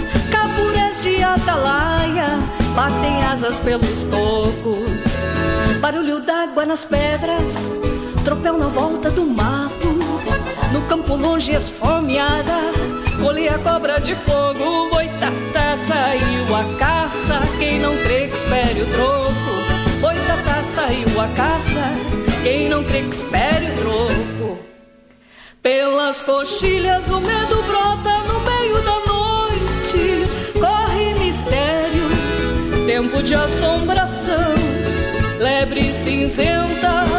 [0.54, 2.38] capurés de atalaia,
[2.74, 5.80] batem asas pelos tocos.
[5.80, 7.70] Barulho d'água nas pedras,
[8.24, 9.88] tropel na volta do mato,
[10.72, 12.58] no campo longe esfomeada,
[13.20, 18.86] colhi a cobra de fogo, boitatá saiu a caça, quem não crê que espere o
[18.86, 24.58] troco, boitatá saiu a caça, quem não crê que espere o troco.
[25.62, 29.03] Pelas coxilhas o medo brota no meio da
[32.94, 34.54] tempo de assombração,
[35.40, 37.10] lebres cinzentas,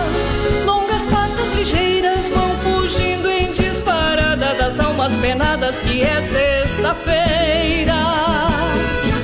[0.66, 7.94] longas patas ligeiras vão fugindo em disparada das almas penadas que é sexta-feira.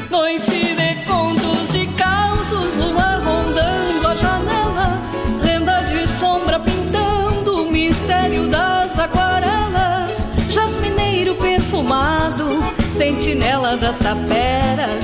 [0.09, 4.99] Noite de contos de causos, lua rondando a janela,
[5.41, 12.49] renda de sombra pintando o mistério das aquarelas, jasmineiro perfumado,
[12.91, 15.00] sentinela das taperas,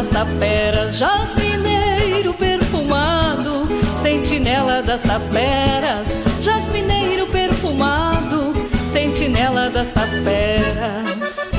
[0.00, 3.66] das taperas, jasmineiro perfumado,
[4.00, 8.54] sentinela das taperas, jasmineiro perfumado,
[8.88, 11.50] sentinela das taperas.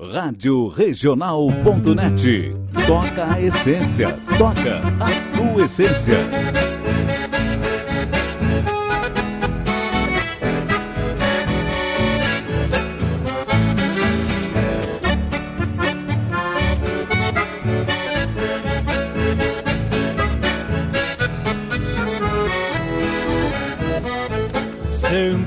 [0.00, 0.72] Rádio.
[2.86, 4.18] Toca a essência.
[4.38, 6.73] Toca a tua essência.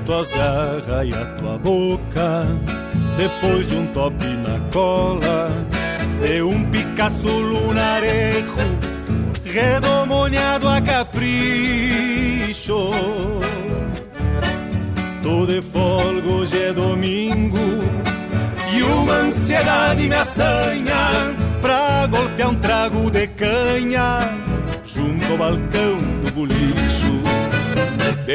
[0.07, 2.47] Sento as garras e a tua boca
[3.17, 5.51] depois de um top na cola,
[6.21, 8.55] de um Picasso lunarejo,
[9.43, 12.91] redomoniado a capricho.
[15.21, 17.59] Tô de folga, hoje é domingo,
[18.73, 24.19] e uma ansiedade me assanha pra golpear um trago de canha
[24.85, 26.86] junto ao balcão do bolicho.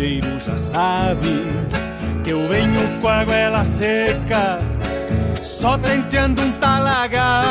[0.00, 0.38] jardeio.
[0.38, 1.44] já sabe
[2.24, 4.60] que eu venho com a goela seca,
[5.42, 7.50] só tenteando um talagaço.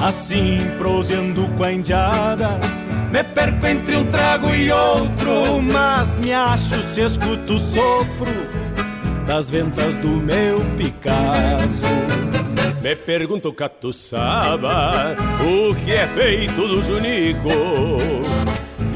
[0.00, 2.60] Assim, proseando com a indiada,
[3.10, 8.30] me perco entre um trago e outro, mas me acho se escuto o sopro
[9.26, 11.86] das ventas do meu Picasso.
[12.82, 17.48] Me pergunto, catuçaba, o que é feito do Junico?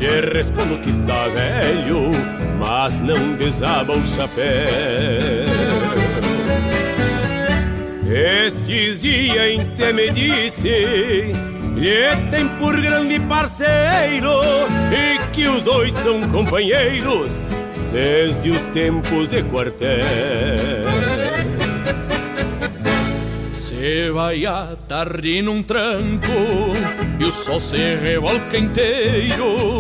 [0.00, 2.10] Lhe respondo que tá velho,
[2.58, 4.40] mas não desaba o chapéu.
[8.10, 11.34] Estes dias em me disse
[11.76, 14.40] lhe tem por grande parceiro
[14.90, 17.46] e que os dois são companheiros
[17.92, 20.79] desde os tempos de quartel.
[24.12, 26.26] Vai a tarde num tranco
[27.18, 29.78] e o sol se revolca inteiro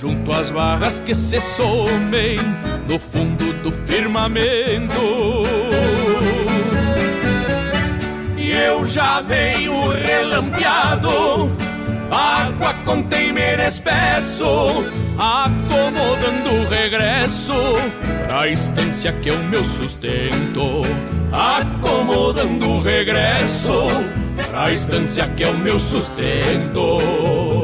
[0.00, 2.38] junto às barras que se somem
[2.88, 4.98] no fundo do firmamento.
[8.38, 11.50] E eu já venho relampeado,
[12.10, 14.84] água com temer espesso,
[15.18, 17.52] acomodando o regresso
[18.28, 20.82] pra estância que é o meu sustento
[21.32, 23.88] acomodando o regresso
[24.50, 27.57] pra estância que é o meu sustento.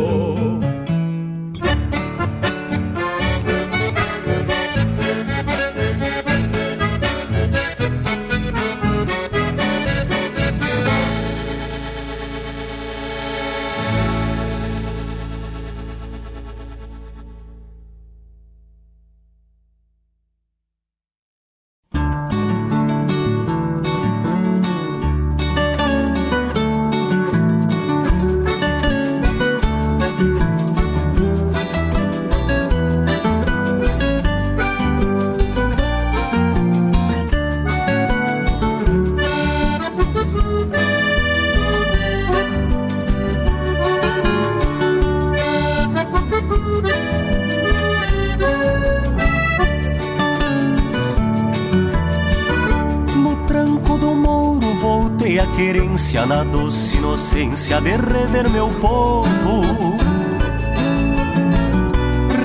[56.27, 59.63] Na doce inocência de rever meu povo.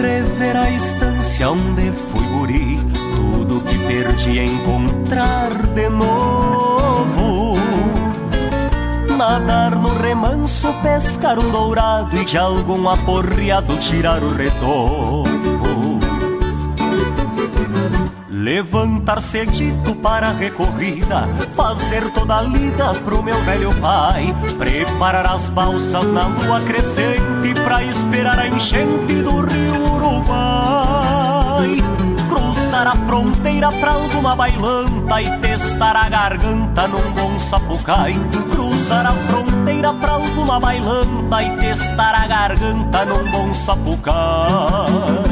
[0.01, 2.79] Rever a estância onde fui guri,
[3.15, 7.57] tudo que perdi encontrar de novo.
[9.17, 15.58] Nadar no remanso, pescar um dourado e de algum aporreado tirar o retorno
[18.39, 25.49] Levantar cedito para a recorrida, fazer toda a lida pro meu velho pai, preparar as
[25.49, 31.83] balsas na lua crescente para esperar a enchente do rio Uruguai.
[32.29, 38.17] Cruzar a fronteira pra alguma bailanta e testar a garganta num bom sapucai.
[38.51, 45.28] Cruzar a fronteira pra alguma bailanta e testar a garganta num bom sapucai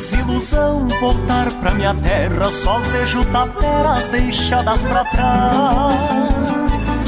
[0.00, 7.04] desilusão voltar pra minha terra, só vejo taperas deixadas pra trás.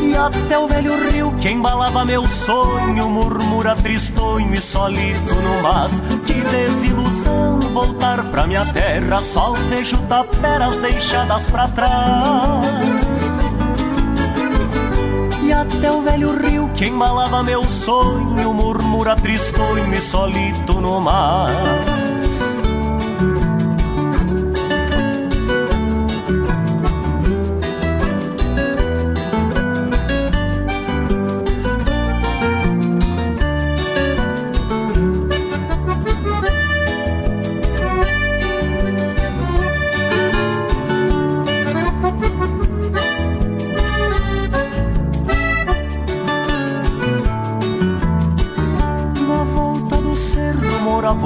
[0.00, 6.00] E até o velho rio que embalava meu sonho murmura tristonho e solito no mas.
[6.24, 13.40] Que desilusão voltar pra minha terra, só vejo taperas deixadas pra trás.
[15.42, 18.54] E até o velho rio que embalava meu sonho
[18.94, 21.93] murmura tristonho e solito no mar.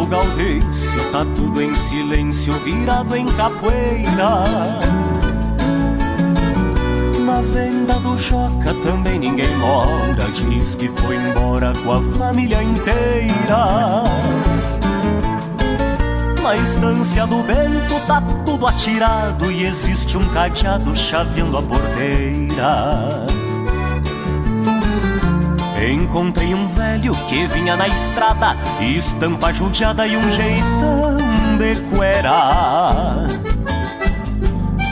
[0.09, 4.45] Gaudêncio Tá tudo em silêncio, virado em capoeira.
[7.25, 14.03] Na venda do Joca também ninguém mora Diz que foi embora com a família inteira.
[16.43, 23.28] Na estância do Bento tá tudo atirado E existe um cadeado chaveando a porteira
[25.91, 31.17] Encontrei um velho que vinha na estrada, estampa judiada e um jeitão
[31.57, 33.27] de cuera.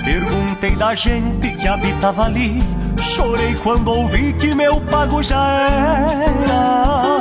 [0.03, 2.63] Perguntei da gente que habitava ali,
[2.99, 5.47] chorei quando ouvi que meu pago já
[6.31, 7.21] era.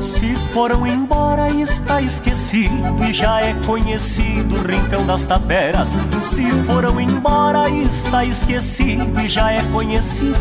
[0.00, 5.96] Se foram embora, está esquecido e já é conhecido o Rincão das Taperas.
[6.20, 10.38] Se foram embora, está esquecido e já é conhecido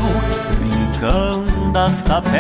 [0.98, 2.34] rincão das taperas.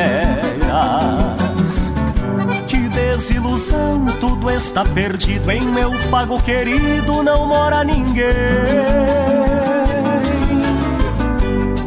[2.65, 5.51] De desilusão, tudo está perdido.
[5.51, 8.25] Em meu pago querido não mora ninguém.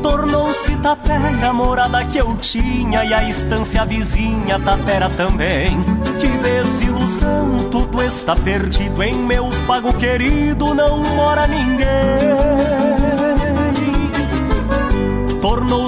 [0.02, 5.78] Tornou-se tapera a morada que eu tinha e a estância vizinha tapera também.
[6.18, 9.02] De desilusão, tudo está perdido.
[9.02, 12.89] Em meu pago querido não mora ninguém.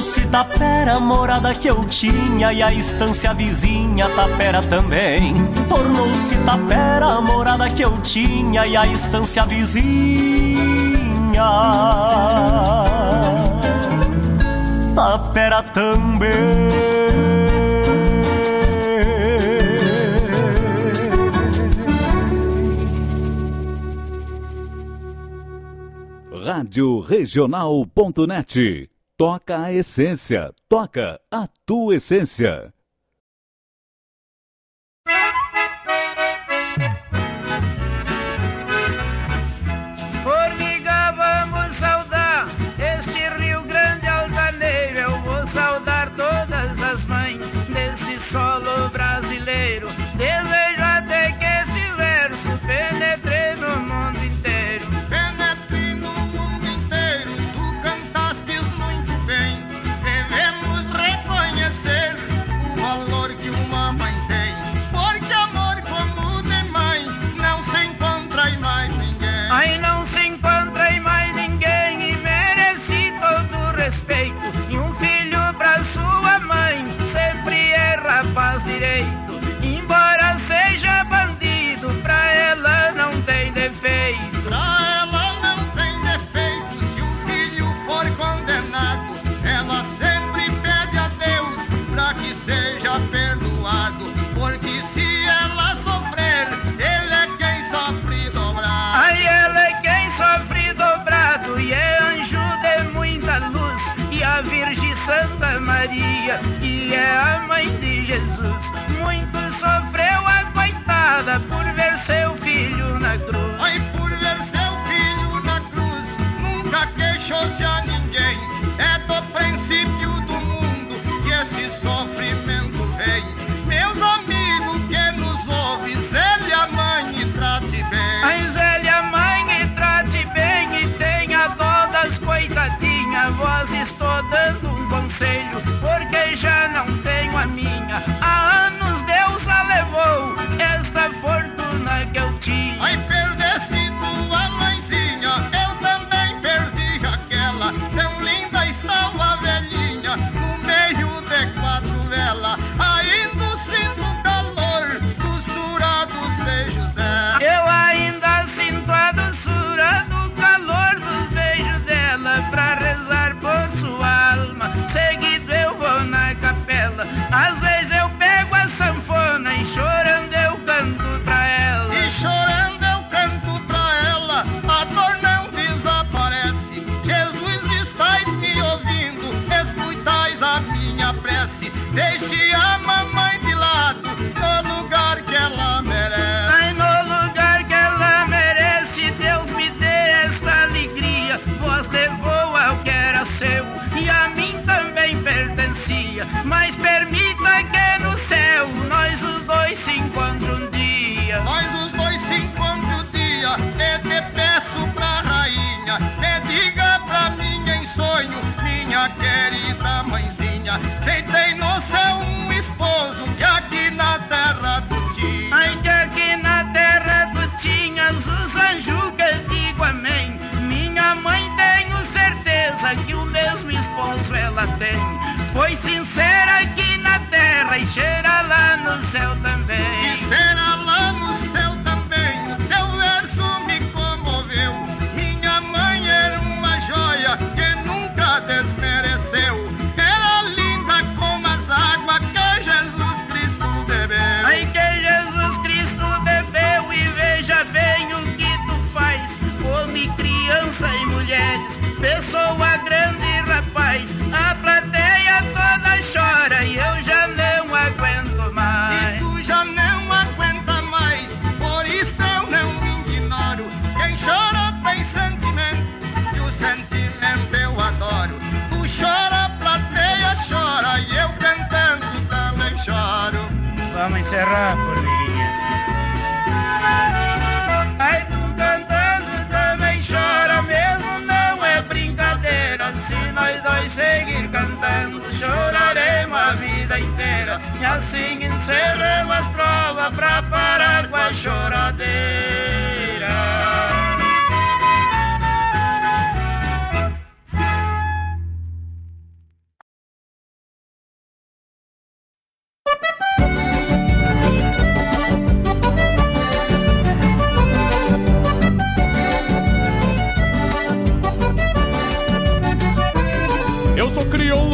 [0.03, 5.33] Tornou-se tapera a morada que eu tinha e a estância vizinha tapera também.
[5.69, 11.45] Tornou-se tapera a morada que eu tinha e a estância vizinha
[14.97, 16.29] tapera também.
[26.45, 28.92] Rádio Regional.net
[29.25, 32.75] Toca a essência, toca a tua essência.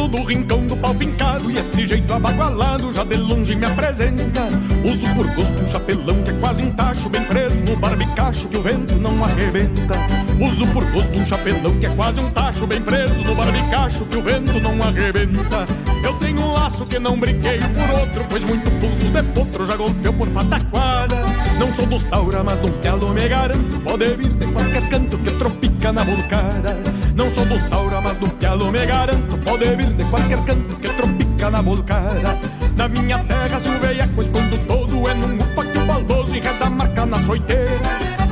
[0.09, 4.47] Do rincão do pau fincado E este jeito abagualado já de longe me apresenta.
[4.83, 8.57] Uso por gosto um chapelão que é quase um tacho Bem preso no barbicacho que
[8.57, 9.95] o vento não arrebenta.
[10.39, 14.17] Uso por gosto um chapelão que é quase um tacho Bem preso no barbicacho que
[14.17, 18.71] o vento não arrebenta Eu tenho um laço que não brinquei por outro Pois muito
[18.79, 21.17] pulso de potro já golpeou por pataquada.
[21.59, 25.31] Não sou dos taura, mas num pelo me garanto Pode vir de qualquer canto que
[25.33, 26.75] tropica na volcada
[27.15, 30.87] Não sou dos taura, mas num pelo me garanto Pode vir de qualquer canto que
[30.87, 32.39] tropica na volcada
[32.75, 36.69] Na minha terra se o veieco escondutoso É num upa que o baldoso enreda a
[36.71, 37.68] marca na soiteira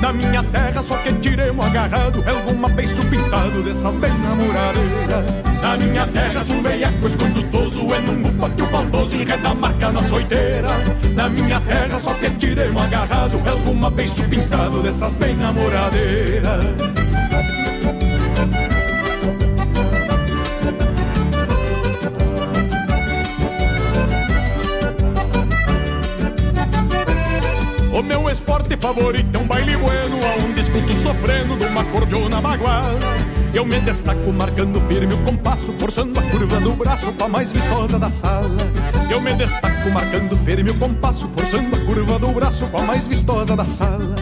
[0.02, 5.26] Na minha terra só que tiremos agarrado É alguma beiço pintado dessas bem namoradeiras.
[5.62, 9.56] Na minha terra se o veieco escondutoso É num upa que o baldoso enreda a
[9.56, 10.70] marca na soiteira.
[11.14, 16.66] Na minha terra só que tiremos agarrado É alguma beiço pintado dessas bem namoradeiras.
[27.94, 29.37] O meu esporte favorito
[30.98, 33.00] sofrendo numa cordiona baguala
[33.54, 37.52] Eu me destaco marcando firme o compasso Forçando a curva do braço com a mais
[37.52, 38.58] vistosa da sala.
[39.10, 43.08] Eu me destaco marcando firme o compasso Forçando a curva do braço com a mais
[43.08, 44.16] vistosa da sala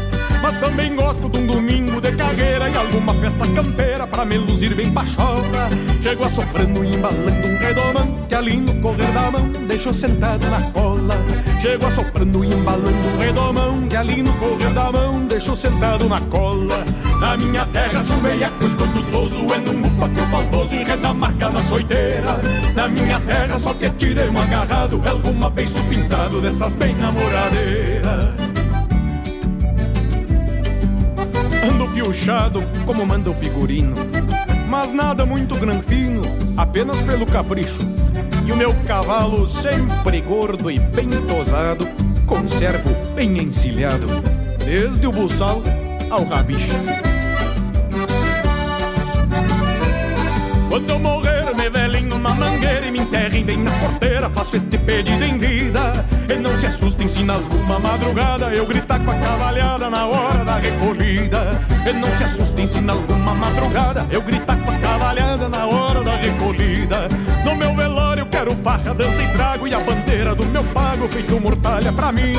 [0.46, 4.76] Mas também gosto de um domingo de carreira E alguma festa campeira pra me luzir
[4.76, 5.72] bem pachola
[6.04, 10.62] Chego assoprando e embalando um redomão Que ali no correr da mão deixou sentado na
[10.70, 11.16] cola.
[11.60, 16.22] Chego assoprando e embalando um redomão Que ali no correr da mão deixou sentado na
[16.22, 16.86] cola.
[17.20, 21.50] Na minha terra o veiaco escondutoso É num upa que o baldoso enreda a marca
[21.50, 22.40] na soiteira.
[22.76, 28.55] Na minha terra só que tiremos agarrado É alguma beiço pintado dessas bem namoradeiras
[31.76, 33.98] Ando piochado como manda o figurino
[34.70, 36.22] Mas nada muito granfino,
[36.56, 37.82] apenas pelo capricho
[38.46, 41.86] E o meu cavalo sempre gordo e bem tosado
[42.26, 44.08] Conservo bem encilhado
[44.64, 45.62] Desde o buçal
[46.10, 46.76] ao rabicho
[50.70, 54.30] Quando eu morrer, me velem numa mangueira e me enterrem bem na porteira.
[54.30, 56.06] Faço este pedido em vida.
[56.28, 60.44] E não se assustem se na alguma madrugada eu gritar com a cavalhada na hora
[60.44, 61.62] da recolhida.
[61.88, 66.04] E não se assustem se na alguma madrugada eu gritar com a cavalhada na hora
[66.04, 67.08] da recolhida.
[67.44, 71.40] No meu velório quero farra, dança e trago e a bandeira do meu pago feito
[71.40, 72.34] mortalha pra mim.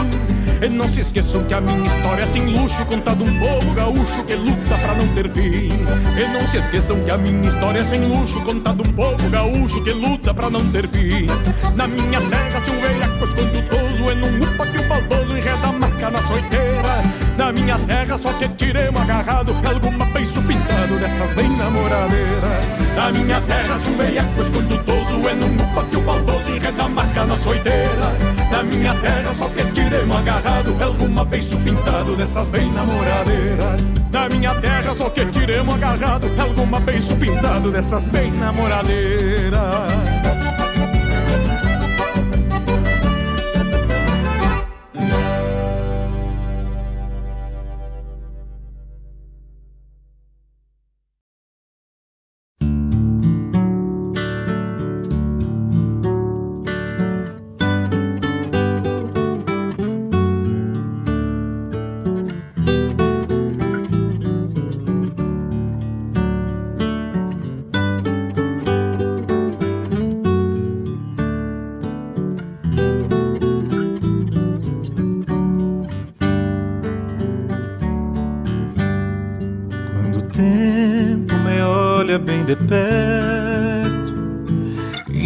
[0.62, 3.74] E não se esqueçam que a minha história é sem luxo Conta de um povo
[3.74, 5.68] gaúcho que luta pra não ter fim
[6.16, 9.28] E não se esqueçam que a minha história é sem luxo Conta de um povo
[9.28, 11.26] gaúcho que luta pra não ter fim
[11.74, 13.75] Na minha terra se um velhaco escondutoso
[14.08, 17.02] É num upa que o baldoso enreda a marca na soiteira.
[17.36, 22.64] Na minha terra só que tiremos agarrado Alguma beiço pintado dessas bem namoradeiras.
[22.94, 27.24] Na minha terra se um escondutoso É num upa que o baldoso enreda a marca
[27.24, 28.16] na soiteira.
[28.50, 33.84] Na minha terra só que tiremos agarrado Alguma beiço pintado dessas bem namoradeiras.
[34.12, 40.36] Na minha terra só que tiremos agarrado Alguma beiço pintado dessas bem namoradeiras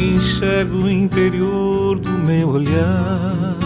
[0.00, 3.56] enxergo o interior do meu olhar,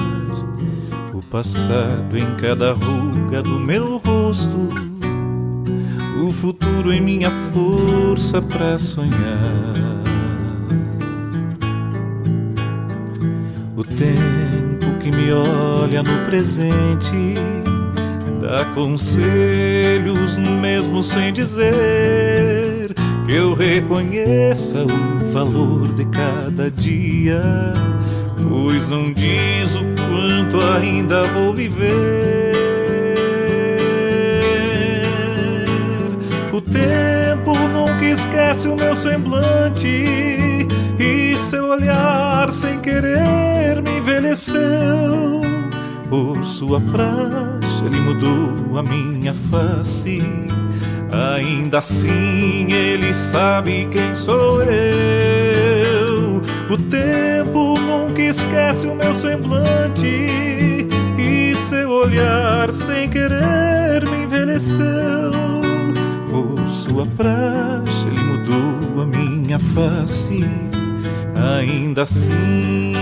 [1.12, 4.68] o passado em cada ruga do meu rosto,
[6.22, 9.74] o futuro em minha força para sonhar.
[13.76, 17.34] O tempo que me olha no presente
[18.40, 22.33] dá conselhos mesmo sem dizer
[23.26, 27.42] que eu reconheça o valor de cada dia,
[28.48, 32.52] pois não diz o quanto ainda vou viver.
[36.52, 40.04] O tempo nunca esquece o meu semblante
[40.98, 45.40] e seu olhar sem querer me envelheceu.
[46.10, 50.22] Por sua praxe, ele mudou a minha face.
[51.36, 56.42] Ainda assim, ele sabe quem sou eu.
[56.70, 60.26] O tempo nunca esquece o meu semblante
[61.18, 65.30] e seu olhar sem querer me envelheceu.
[66.30, 70.44] Por sua praxe, ele mudou a minha face
[71.36, 72.94] ainda assim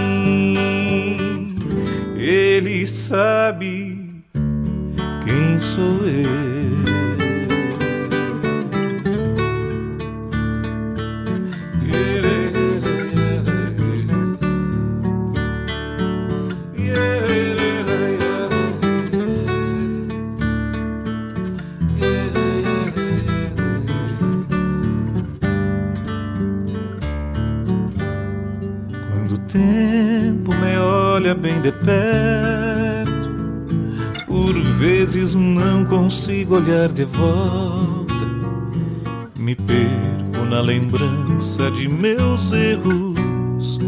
[2.23, 3.99] ele sabe
[5.27, 6.52] quem sou eu.
[36.53, 38.13] Consigo olhar de volta.
[39.39, 43.79] Me perco na lembrança de meus erros.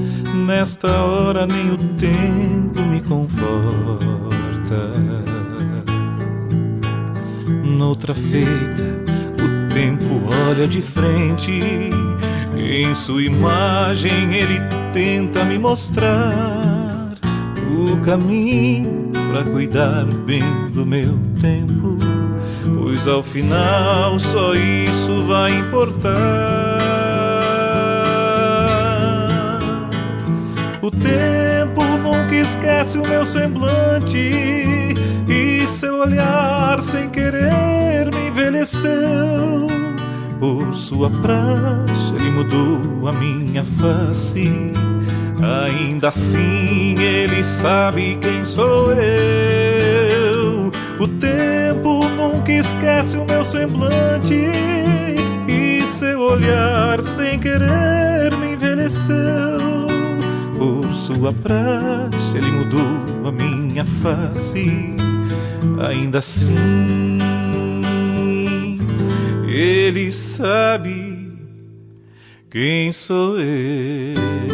[0.46, 4.04] Nesta hora nem o tempo me conforta.
[7.62, 8.84] Noutra feita,
[9.42, 10.04] o tempo
[10.48, 11.60] olha de frente.
[12.56, 14.60] Em sua imagem ele
[14.92, 17.14] tenta me mostrar
[17.68, 20.42] o caminho para cuidar bem
[20.72, 21.73] do meu tempo,
[23.04, 26.78] pois ao final só isso vai importar.
[30.80, 34.30] O tempo nunca esquece o meu semblante
[35.28, 39.66] e seu olhar sem querer me envelheceu.
[40.40, 44.72] Por sua praxe ele mudou a minha face
[45.40, 49.43] Ainda assim ele sabe quem sou eu.
[52.56, 54.34] Esquece o meu semblante
[55.48, 59.86] e seu olhar sem querer me envelheceu.
[60.58, 64.96] Por sua praxe ele mudou a minha face.
[65.88, 67.18] Ainda assim
[69.54, 71.14] ele sabe
[72.50, 74.53] quem sou eu.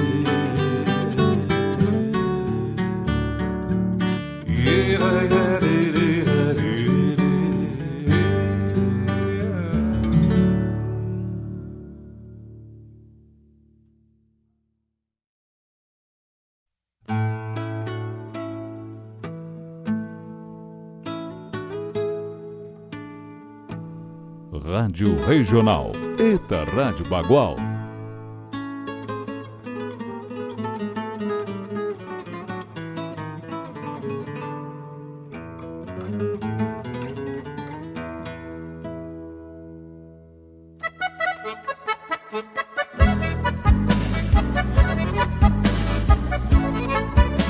[25.31, 25.93] Regional.
[26.19, 27.55] Eta Rádio Bagual.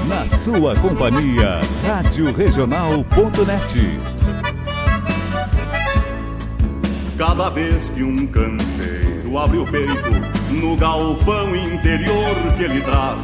[0.06, 4.19] Na sua companhia, Rádio Regional.net.
[7.20, 10.10] Cada vez que um canteiro abre o peito
[10.52, 13.20] no galpão interior que ele traz,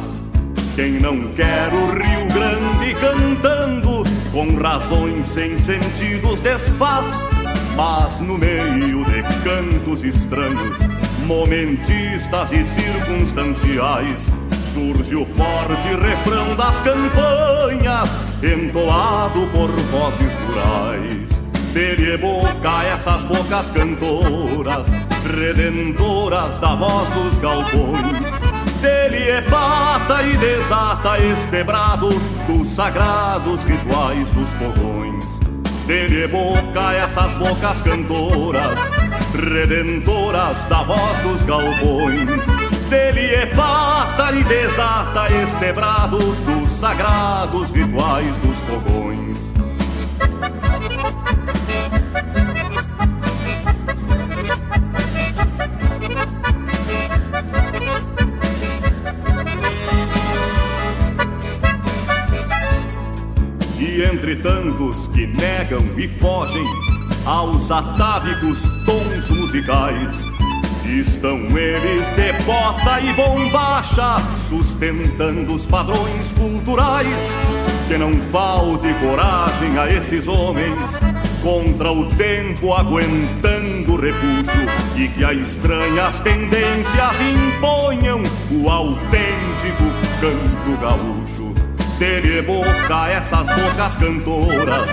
[0.75, 7.05] quem não quer o Rio Grande cantando, com razões sem sentidos desfaz,
[7.75, 10.77] mas no meio de cantos estranhos,
[11.25, 14.29] momentistas e circunstanciais,
[14.75, 21.46] surge o forte refrão das campanhas, entoado por vozes rurais
[21.77, 24.87] dele é boca essas bocas cantoras,
[25.23, 28.17] redentoras da voz dos galpões.
[28.81, 32.09] Dele é pata e desata este brado
[32.47, 35.23] dos sagrados rituais dos fogões.
[35.85, 38.79] Dele é boca essas bocas cantoras,
[39.35, 42.25] redentoras da voz dos galpões.
[42.89, 49.37] Dele é pata e desata este brado dos sagrados rituais dos fogões.
[63.97, 66.63] E entre tantos que negam e fogem
[67.25, 70.13] aos atávicos tons musicais,
[70.85, 74.17] estão eles de bota e bombacha,
[74.47, 77.07] sustentando os padrões culturais.
[77.87, 80.79] Que não falte coragem a esses homens
[81.41, 88.21] contra o tempo aguentando o repuxo e que as estranhas tendências imponham
[88.51, 89.85] o autêntico
[90.21, 91.16] canto gaúcho.
[91.97, 94.87] Dele boca essas bocas cantoras,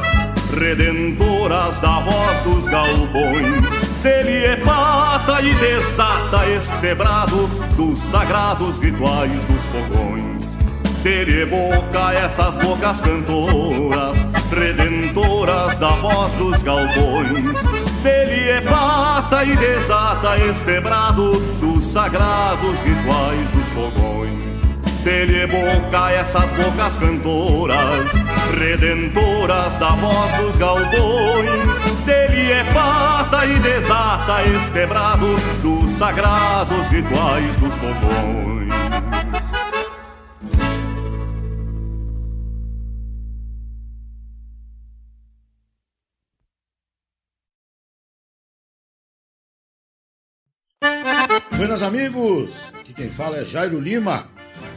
[0.59, 4.03] redentoras da voz dos galpões.
[4.03, 10.45] Dele é pata e desata este brado dos sagrados rituais dos fogões.
[11.03, 14.17] Dele boca essas bocas cantoras,
[14.51, 17.53] redentoras da voz dos galpões.
[18.03, 24.54] Dele é pata e desata este brado dos sagrados rituais dos fogões.
[25.05, 28.11] Dele boca essas bocas cantoras,
[28.59, 32.07] redentoras da voz dos galpões.
[32.07, 35.27] Dele é pata e desata este brado
[35.61, 38.73] dos sagrados rituais dos fogões.
[51.55, 54.33] Buenas amigos, aqui quem fala é Jairo Lima.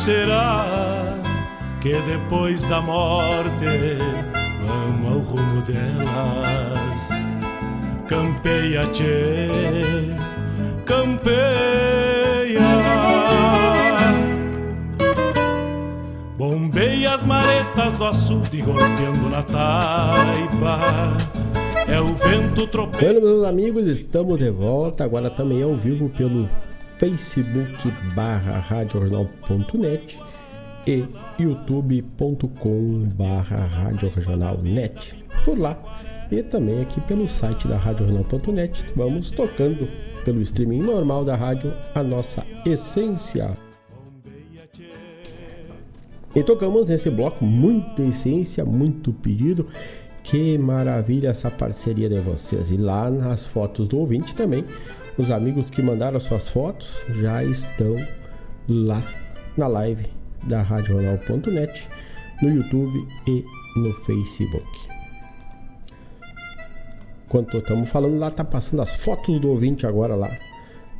[0.00, 0.64] Será
[1.82, 3.98] que depois da morte
[4.66, 7.08] vamos ao rumo delas?
[8.08, 9.46] Campeia, tchê,
[10.86, 11.40] campeia.
[16.38, 20.80] Bombeia as maretas do açude golpeando na taipa.
[21.86, 23.20] É o vento tropeiro.
[23.20, 25.04] Bueno, meus amigos, estamos de volta.
[25.04, 26.48] Agora também ao vivo pelo
[27.00, 30.20] Facebook barra radiojornal.net
[30.86, 31.02] e
[31.38, 35.16] youtube.com barra Rádio Regional Net.
[35.42, 35.82] Por lá
[36.30, 39.88] e também aqui pelo site da RádioRegional.net vamos tocando
[40.26, 43.56] pelo streaming normal da rádio a nossa essência.
[46.34, 49.66] E tocamos nesse bloco muita essência, muito pedido.
[50.22, 52.70] Que maravilha essa parceria de vocês.
[52.70, 54.62] E lá nas fotos do ouvinte também,
[55.18, 57.96] os amigos que mandaram suas fotos já estão
[58.68, 59.02] lá
[59.56, 60.06] na live
[60.44, 61.88] da RádioRonal.net,
[62.42, 63.44] no YouTube e
[63.76, 64.66] no Facebook.
[67.26, 70.30] Enquanto estamos falando lá, tá passando as fotos do ouvinte agora lá,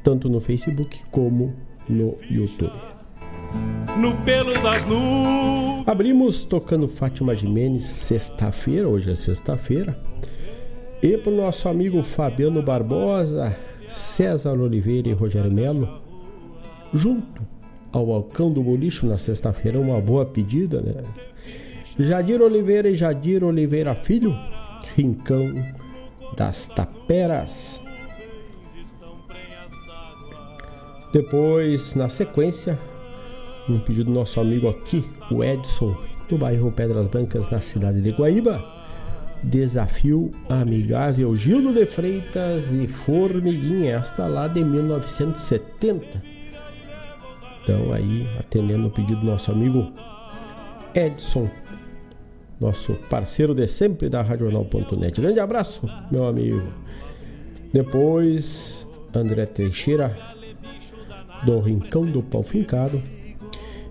[0.04, 1.54] tanto no Facebook como
[1.88, 2.72] no YouTube.
[3.98, 5.88] No pelo das nuvens.
[5.88, 9.98] Abrimos tocando Fátima Jimenez sexta-feira, hoje é sexta-feira.
[11.02, 13.56] E pro nosso amigo Fabiano Barbosa,
[13.90, 16.00] César Oliveira e Rogério Melo,
[16.92, 17.42] junto
[17.92, 21.02] ao Alcão do Bolicho na sexta-feira, uma boa pedida, né?
[21.98, 24.34] Jadir Oliveira e Jadir Oliveira Filho,
[24.96, 25.52] Rincão
[26.36, 27.80] das Taperas.
[31.12, 32.78] Depois, na sequência,
[33.68, 35.96] um pedido do nosso amigo aqui, o Edson,
[36.28, 38.79] do bairro Pedras Brancas, na cidade de Guaíba.
[39.42, 46.22] Desafio amigável Gildo de Freitas e Formiguinha, esta lá de 1970.
[47.62, 49.92] Então aí, atendendo o pedido do nosso amigo
[50.94, 51.48] Edson,
[52.60, 55.20] nosso parceiro de sempre da RadioJornal.net.
[55.20, 56.62] Grande abraço, meu amigo.
[57.72, 60.16] Depois, André Teixeira,
[61.44, 63.02] do Rincão do Pau Fincado.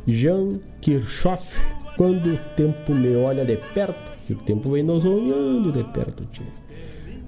[0.07, 1.59] Jean Kirchhoff,
[1.97, 6.25] quando o tempo me olha de perto, e o tempo vem nos olhando de perto,
[6.31, 6.45] tia.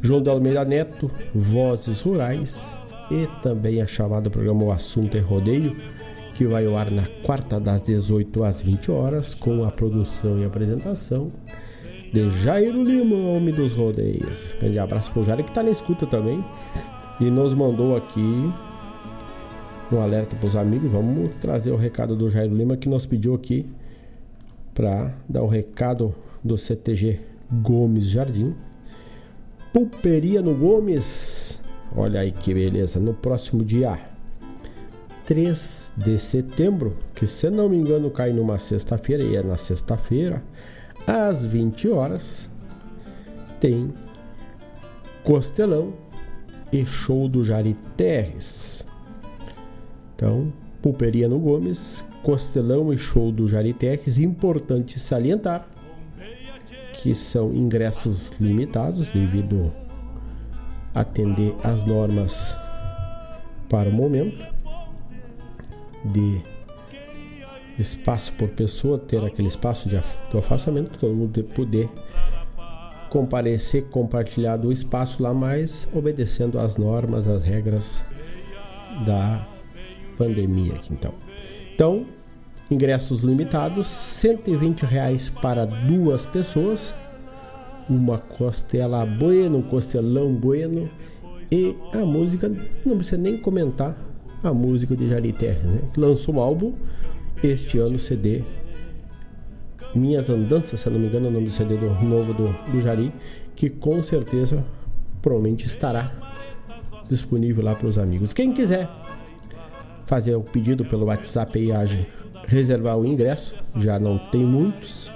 [0.01, 2.77] João de Almeida Neto, Vozes Rurais,
[3.09, 5.75] e também a chamada programa O Assunto é Rodeio,
[6.35, 10.45] que vai ao ar na quarta das 18 às 20 horas, com a produção e
[10.45, 11.31] apresentação
[12.13, 14.53] de Jairo Lima, homem dos rodeios.
[14.59, 16.43] Grande abraço pro Jairo que tá na escuta também.
[17.19, 18.51] E nos mandou aqui
[19.91, 20.91] um alerta para os amigos.
[20.91, 23.65] Vamos trazer o recado do Jairo Lima que nos pediu aqui
[24.73, 26.13] para dar o recado
[26.43, 27.19] do CTG
[27.61, 28.55] Gomes Jardim.
[29.73, 31.61] Pulperia no Gomes.
[31.95, 32.99] Olha aí que beleza.
[32.99, 33.99] No próximo dia
[35.25, 40.43] 3 de setembro, que se não me engano cai numa sexta-feira, e é na sexta-feira,
[41.05, 42.49] às 20 horas,
[43.59, 43.93] tem
[45.23, 45.93] Costelão
[46.71, 48.87] e show do Jari Terres.
[50.15, 50.51] Então,
[50.81, 54.17] Pulperia no Gomes, Costelão e show do Jari Terres.
[54.17, 55.67] Importante salientar
[57.01, 59.73] que são ingressos limitados devido
[60.93, 62.55] atender as normas
[63.67, 64.45] para o momento
[66.05, 66.41] de
[67.79, 71.89] espaço por pessoa, ter aquele espaço de afastamento, todo mundo poder
[73.09, 78.05] comparecer, compartilhar do espaço lá, mas obedecendo às normas, às regras
[79.05, 79.47] da
[80.17, 81.13] pandemia aqui então.
[81.73, 82.05] Então,
[82.71, 86.95] ingressos limitados, 120 reais para duas pessoas,
[87.89, 90.89] uma costela bueno, um costelão bueno
[91.51, 92.49] e a música,
[92.85, 93.95] não precisa nem comentar,
[94.43, 95.81] a música de Jari Terres, né?
[95.95, 96.73] Lançou um álbum
[97.43, 98.41] este ano, CD
[99.93, 102.81] Minhas Andanças, se não me engano, é o nome do CD do, novo do, do
[102.81, 103.13] Jari,
[103.55, 104.63] que com certeza
[105.21, 106.11] provavelmente estará
[107.09, 108.33] disponível lá para os amigos.
[108.33, 108.89] Quem quiser
[110.07, 112.07] fazer o pedido pelo WhatsApp e age
[112.47, 115.11] reservar o ingresso, já não tem muitos.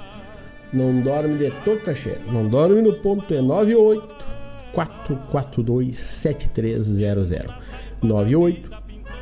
[0.74, 4.26] Não dorme de tocaché, não dorme no ponto é 98
[4.74, 7.32] 442 7300
[8.02, 8.70] 98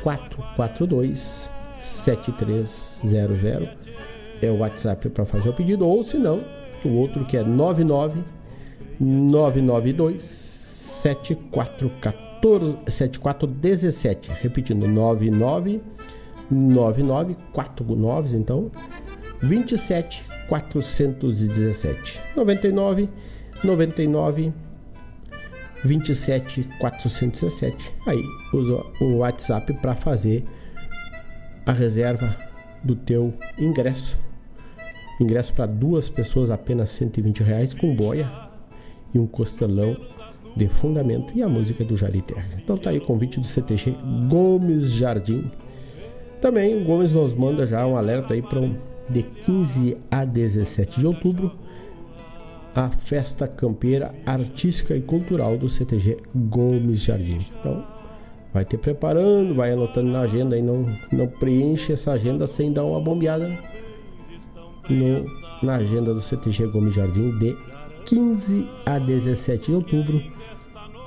[0.02, 3.84] 442 7300
[4.42, 6.40] é o WhatsApp para fazer o pedido ou se não,
[6.84, 8.20] o outro que é 99
[9.00, 15.80] 992 7414 7417, repetindo 99
[16.54, 18.70] 99 49 então
[19.42, 23.08] 27 417 99
[23.62, 24.52] 99
[25.84, 27.94] 27 417.
[28.06, 28.22] Aí
[28.52, 30.44] usa o WhatsApp para fazer
[31.66, 32.34] a reserva
[32.82, 34.18] do teu ingresso.
[35.20, 38.30] Ingresso para duas pessoas apenas 120 reais com boia
[39.14, 39.96] e um costelão
[40.56, 42.56] de fundamento e a música do Jari Terres.
[42.56, 43.96] Então tá aí o convite do CTG
[44.28, 45.50] Gomes Jardim.
[46.44, 48.76] Também o Gomes nos manda já um alerta aí para um,
[49.08, 51.50] de 15 a 17 de outubro
[52.74, 57.38] a festa campeira artística e cultural do CTG Gomes Jardim.
[57.58, 57.82] Então,
[58.52, 62.84] vai ter preparando, vai anotando na agenda e não, não preenche essa agenda sem dar
[62.84, 63.48] uma bombeada
[64.90, 65.24] no,
[65.62, 67.56] na agenda do CTG Gomes Jardim de
[68.04, 70.22] 15 a 17 de outubro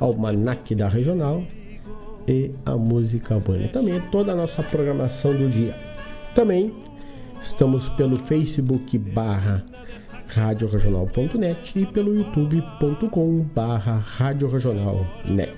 [0.00, 1.44] almanac da regional
[2.26, 3.68] e a música banha.
[3.68, 5.76] Também toda a nossa programação do dia.
[6.34, 6.74] Também
[7.44, 9.62] estamos pelo Facebook barra
[10.28, 15.52] radioregional.net e pelo youtube.com barra radioregional.net.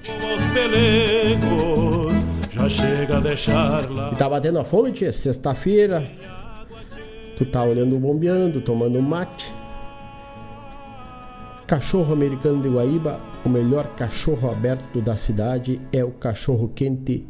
[4.12, 5.12] E tá batendo a fome, tia?
[5.12, 6.10] Sexta-feira.
[7.36, 9.54] Tu tá olhando bombeando, tomando mate.
[11.68, 17.24] Cachorro americano de Guaíba, o melhor cachorro aberto da cidade é o cachorro quente,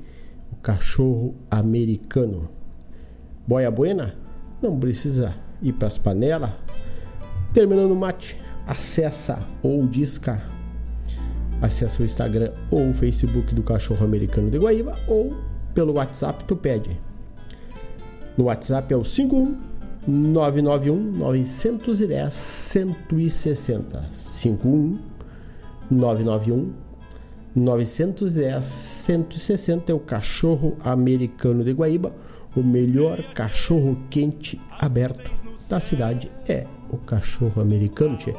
[0.51, 2.49] o cachorro americano.
[3.47, 4.26] Boia buena?
[4.66, 5.32] Não precisa
[5.62, 6.51] ir para as panelas.
[7.55, 8.36] Terminando o mate,
[8.66, 10.43] acessa ou disca.
[11.62, 15.36] Acessa o Instagram ou o Facebook do Cachorro Americano de Guaíba ou
[15.72, 17.01] pelo WhatsApp tu pede.
[18.36, 19.56] No WhatsApp é o 51
[20.09, 24.98] 991 910 160 51
[25.88, 26.72] 991
[27.55, 32.12] 910 160 é o cachorro americano de Guaíba,
[32.57, 35.31] o melhor cachorro quente aberto
[35.69, 38.16] da cidade é o cachorro americano.
[38.16, 38.33] Tchê.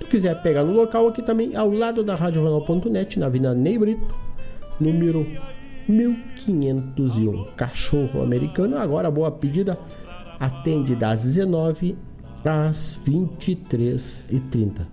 [0.00, 4.14] Tu quiser pegar no local aqui também, ao lado da RadioJornal.net, na Avenida Ney Brito,
[4.78, 5.26] número
[5.88, 7.52] 1501.
[7.56, 9.78] Cachorro americano, agora boa pedida,
[10.38, 11.96] atende das 19
[12.44, 14.86] às 23h30.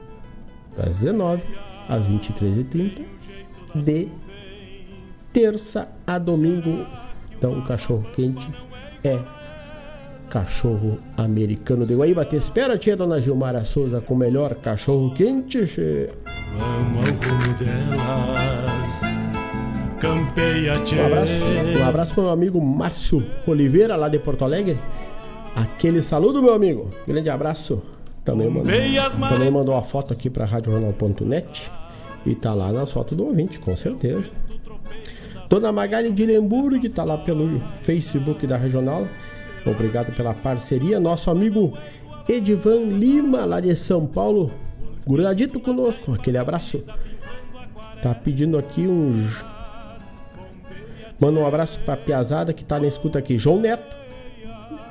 [0.77, 1.43] Das 19
[1.89, 3.01] às 23h30,
[3.75, 4.07] de
[5.33, 6.85] terça a domingo.
[7.37, 8.49] Então, o cachorro quente
[9.03, 9.19] é
[10.29, 12.23] cachorro americano de Guaíba.
[12.25, 15.67] Te espera, tia Dona Gilmara Souza, com o melhor cachorro quente.
[15.67, 16.09] Che.
[16.57, 19.01] Vamos ao rumo delas.
[19.99, 21.33] Campeia, Um abraço,
[21.79, 24.79] um abraço para o meu amigo Márcio Oliveira, lá de Porto Alegre.
[25.55, 26.89] Aquele saludo, meu amigo.
[27.05, 27.83] Grande abraço.
[28.25, 28.71] Também mandou,
[29.29, 31.71] também mandou uma foto aqui para radiojornal.net
[32.25, 34.29] e tá lá nas fotos do ouvinte, com certeza.
[35.51, 39.05] Dona Magali de Lemburgo, que tá lá pelo Facebook da Regional.
[39.65, 40.97] Obrigado pela parceria.
[40.97, 41.77] Nosso amigo
[42.29, 44.49] Edivan Lima, lá de São Paulo,
[45.05, 46.13] grudadito conosco.
[46.13, 46.81] Aquele abraço.
[48.01, 49.27] Tá pedindo aqui um.
[51.19, 53.37] Manda um abraço pra Piazada que tá na escuta aqui.
[53.37, 53.97] João Neto,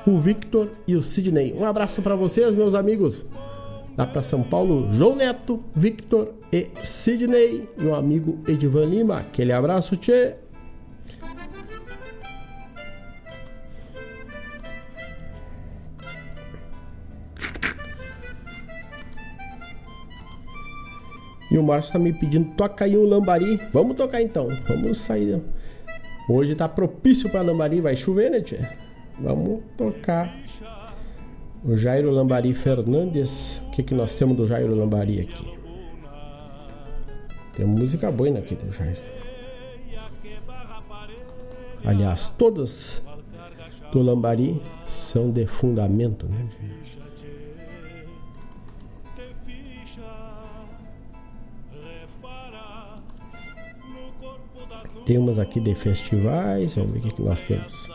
[0.06, 1.54] o Victor e o Sidney.
[1.58, 3.24] Um abraço para vocês, meus amigos.
[3.96, 7.66] Lá para São Paulo, João Neto, Victor e Sidney.
[7.78, 9.20] Meu amigo Edivan Lima.
[9.20, 10.34] Aquele abraço, tchê.
[21.50, 23.60] E o Márcio tá me pedindo, toca aí um lambari.
[23.72, 24.48] Vamos tocar então.
[24.68, 25.42] Vamos sair.
[26.28, 28.78] Hoje tá propício para lambari, vai chover, né, tia?
[29.18, 30.34] Vamos tocar.
[31.64, 33.60] O Jairo Lambari Fernandes.
[33.66, 35.46] O que, que nós temos do Jairo Lambari aqui?
[37.54, 38.96] Tem música boa aqui do Jairo.
[41.84, 43.02] Aliás, todas
[43.92, 46.46] do Lambari são de fundamento, né?
[55.10, 57.88] Temos aqui de festivais, vamos ver o que, que nós temos.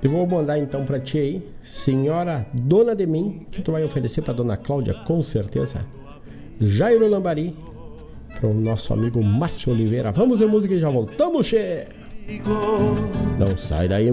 [0.00, 4.22] Eu vou mandar então para ti aí, senhora dona de mim, que tu vai oferecer
[4.22, 6.03] para dona Cláudia, com certeza.
[6.60, 7.54] Jairo Lambari,
[8.38, 10.12] para o nosso amigo Márcio Oliveira.
[10.12, 11.86] Vamos ver música e já voltamos, che!
[13.38, 14.10] Não sai daí,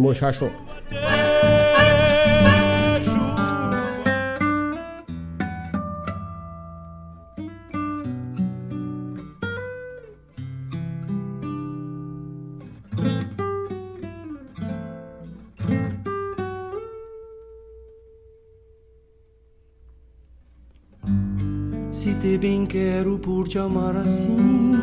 [22.38, 24.78] bem quero por te amar assim,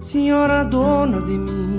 [0.00, 1.78] senhora dona de mim.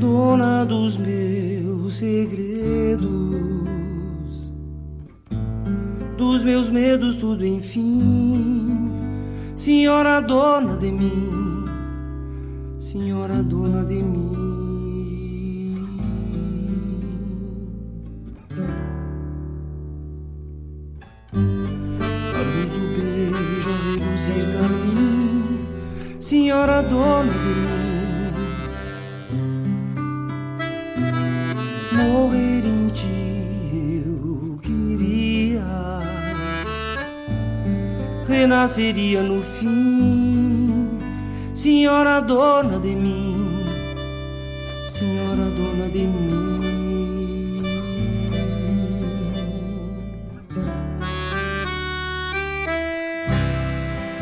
[0.00, 3.08] dona dos meus segredos,
[6.16, 8.90] dos meus medos, tudo enfim,
[9.56, 11.64] senhora dona de mim,
[12.78, 14.47] senhora dona de mim.
[26.28, 28.34] Senhora dona de mim.
[31.96, 35.64] morrer em ti eu queria.
[38.28, 40.90] Renasceria no fim
[41.54, 43.64] senhora dona de mim.
[44.86, 46.37] Senhora dona de mim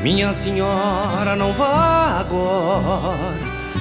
[0.07, 3.35] minha senhora não vá agora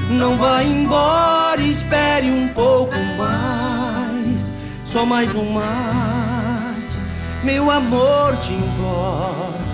[0.10, 4.52] não vá embora espere um pouco mais
[4.84, 6.97] só mais um mate,
[7.43, 9.65] meu amor te implora.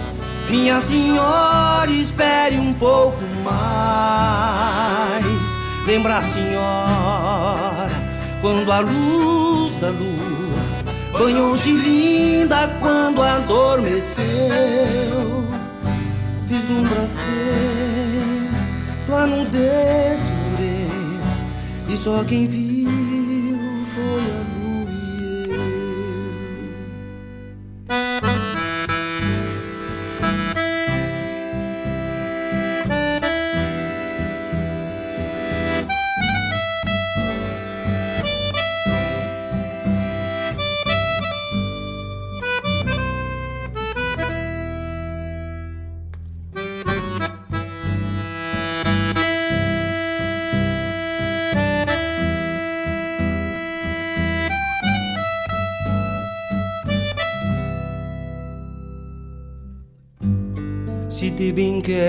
[0.49, 5.23] Minha senhora, espere um pouco mais.
[5.86, 7.91] Lembra, senhora,
[8.41, 10.60] quando a luz da lua
[11.14, 14.26] banhou de linda quando adormeceu.
[16.52, 18.49] Vislumbra ser
[19.06, 21.48] tua nudez morena
[21.88, 22.70] e só quem viu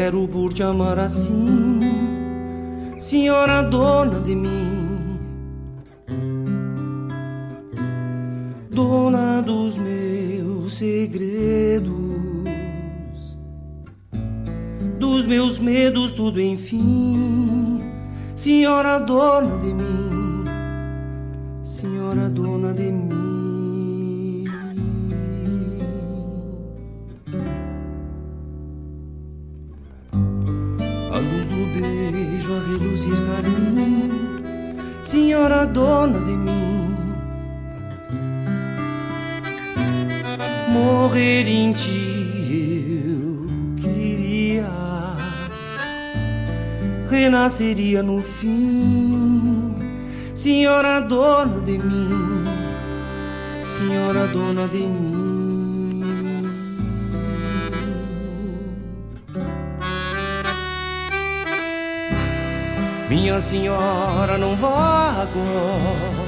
[0.02, 1.78] quero por te amar assim,
[2.98, 4.71] senhora dona de mim,
[47.62, 49.74] renasceria no fim,
[50.34, 52.44] senhora dona de mim,
[53.78, 55.22] senhora dona de mim.
[63.08, 66.26] Minha senhora, não vá agora,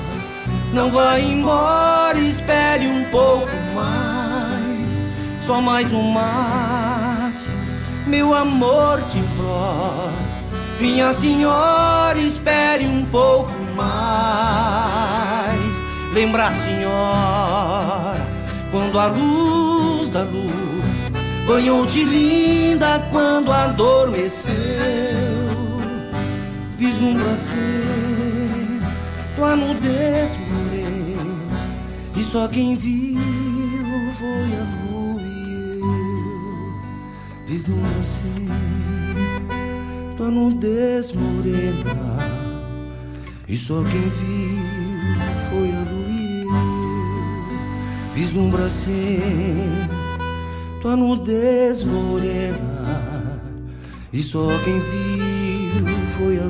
[0.72, 5.04] não vá embora, espere um pouco mais,
[5.44, 7.48] só mais um mate,
[8.06, 10.03] meu amor te implora.
[10.80, 14.74] Minha senhora, espere um pouco mais.
[16.12, 18.26] Lembra, senhora,
[18.70, 20.64] quando a luz da lua
[21.46, 24.54] banhou de linda quando adormeceu
[26.76, 28.80] vislumbra ser
[29.36, 31.36] tua nudez morena
[32.16, 33.20] e só quem viu
[34.18, 36.72] foi a lua e eu
[37.46, 38.43] vislumbra ser
[40.64, 42.18] tua nudez morena
[43.46, 44.56] e só quem viu
[45.50, 46.58] foi a lua
[48.14, 49.20] vislumbra ser
[50.80, 53.40] tua nudez morena.
[54.12, 55.84] E só quem viu
[56.16, 56.44] foi a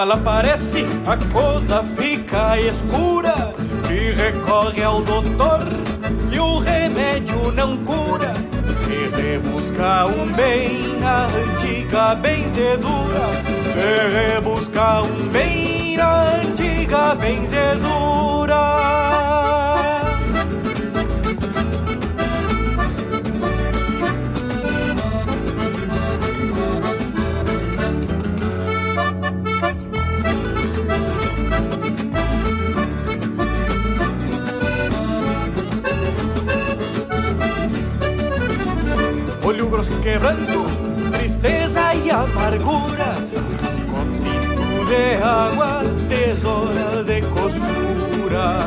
[0.00, 3.52] Mal aparece, a coisa fica escura
[3.90, 5.68] E recorre ao doutor
[6.32, 8.32] e o remédio não cura.
[8.72, 13.42] Se rebusca um bem na antiga benzedura.
[13.72, 19.09] Se rebusca um bem na antiga benzedura
[39.80, 40.66] grosso quebrando,
[41.10, 43.14] tristeza e amargura.
[43.88, 48.58] Copito de água, tesoura de costura.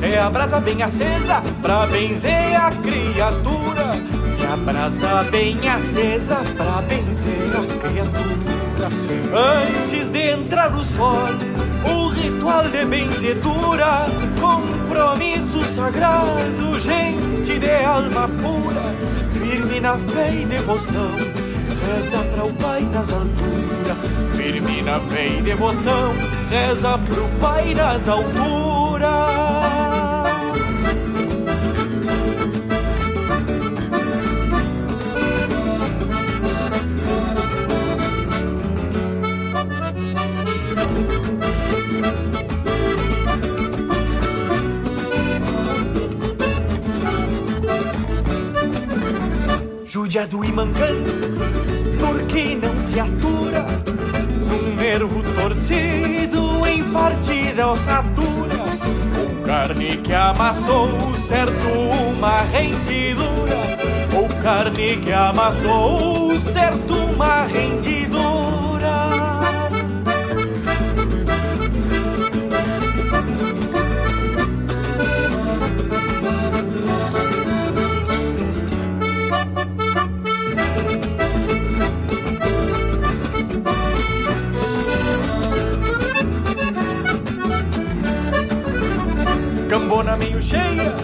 [0.00, 3.92] É a brasa bem acesa pra benzer a criatura.
[4.40, 8.88] E a brasa bem acesa pra benzer a criatura.
[9.60, 11.28] Antes de entrar o sol,
[11.84, 14.06] o ritual de benzedura,
[14.40, 18.93] compromisso sagrado, gente de alma pura
[19.84, 21.10] na fé e devoção,
[21.86, 24.34] reza para o Pai nas alturas.
[24.34, 26.14] Firme na fé e devoção,
[26.48, 29.43] reza pro Pai nas alturas.
[50.14, 51.10] Judiado e mancando,
[51.98, 53.66] porque não se atura
[54.46, 58.62] num nervo torcido em partida ossatura,
[59.18, 63.58] ou carne que amassou certo uma rendidura,
[64.16, 68.03] ou carne que amassou certo uma rendidura.
[90.54, 90.94] Cheia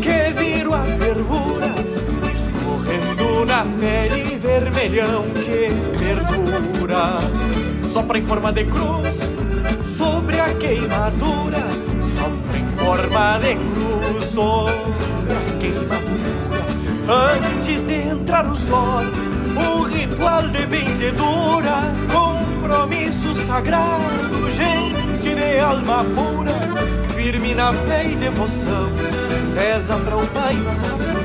[0.00, 1.70] que viro a fervura
[2.32, 5.68] escorrendo na pele vermelhão que
[5.98, 7.20] perdura.
[7.88, 9.20] Sopra em forma de cruz
[9.84, 11.62] sobre a queimadura
[12.16, 16.32] sopra em forma de cruz sobre a queimadura.
[17.08, 19.02] Antes de entrar o sol
[19.54, 26.41] o ritual de benzedura compromisso sagrado gente de alma pura
[27.22, 28.90] firme na fé e devoção,
[29.54, 31.22] reza para o Pai nas alturas.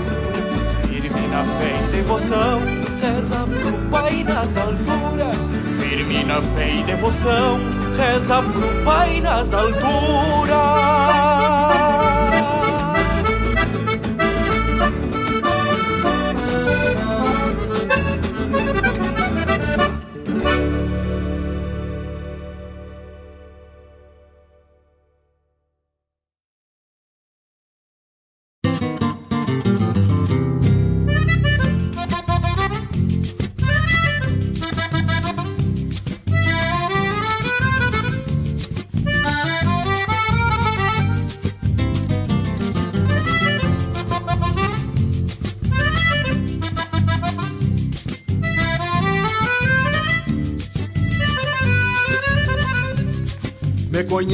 [0.86, 2.62] Firme na fé e devoção,
[3.02, 5.36] reza para o Pai nas alturas.
[5.80, 7.60] Firme na fé e devoção,
[7.98, 11.37] reza para o Pai nas alturas.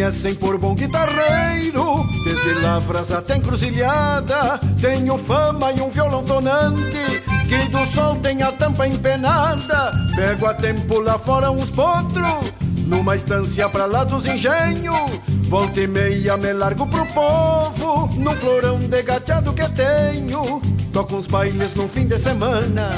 [0.04, 4.60] Conhecem por bom guitarreiro, desde lavras até encruzilhada.
[4.82, 9.94] Tenho fama e um violão tonante, que do sol tem a tampa empenada.
[10.14, 12.52] Pego a tempo lá fora uns potros,
[12.86, 15.22] numa estância pra lá dos engenhos.
[15.44, 20.62] Volta e meia me largo pro povo, num florão de gateado que tenho.
[20.92, 22.92] Toco uns bailes no fim de semana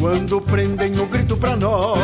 [0.00, 1.98] quando prendem o grito pra nós,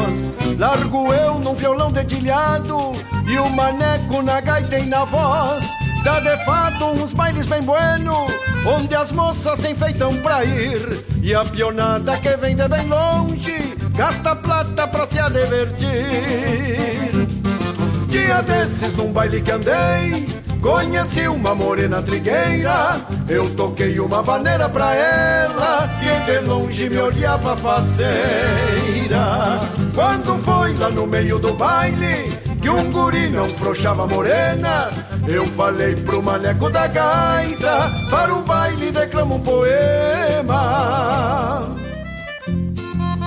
[0.59, 2.93] largo eu num violão dedilhado
[3.35, 5.65] e o maneco na gaita e na voz.
[6.05, 8.29] Dá de fato uns bailes bem bueno,
[8.65, 11.05] onde as moças se enfeitam pra ir.
[11.21, 15.91] E a pionada que vem de bem longe, gasta plata pra se divertir.
[18.09, 22.97] Dia desses num baile que andei, Conheci uma morena trigueira,
[23.29, 28.15] eu toquei uma vaneira pra ela, que de longe me olhava faceira.
[29.95, 32.33] Quando foi lá no meio do baile,
[32.65, 34.89] que um guri não frouxava morena,
[35.29, 40.57] eu falei pro maneco da gaita, para um baile declamo um poema.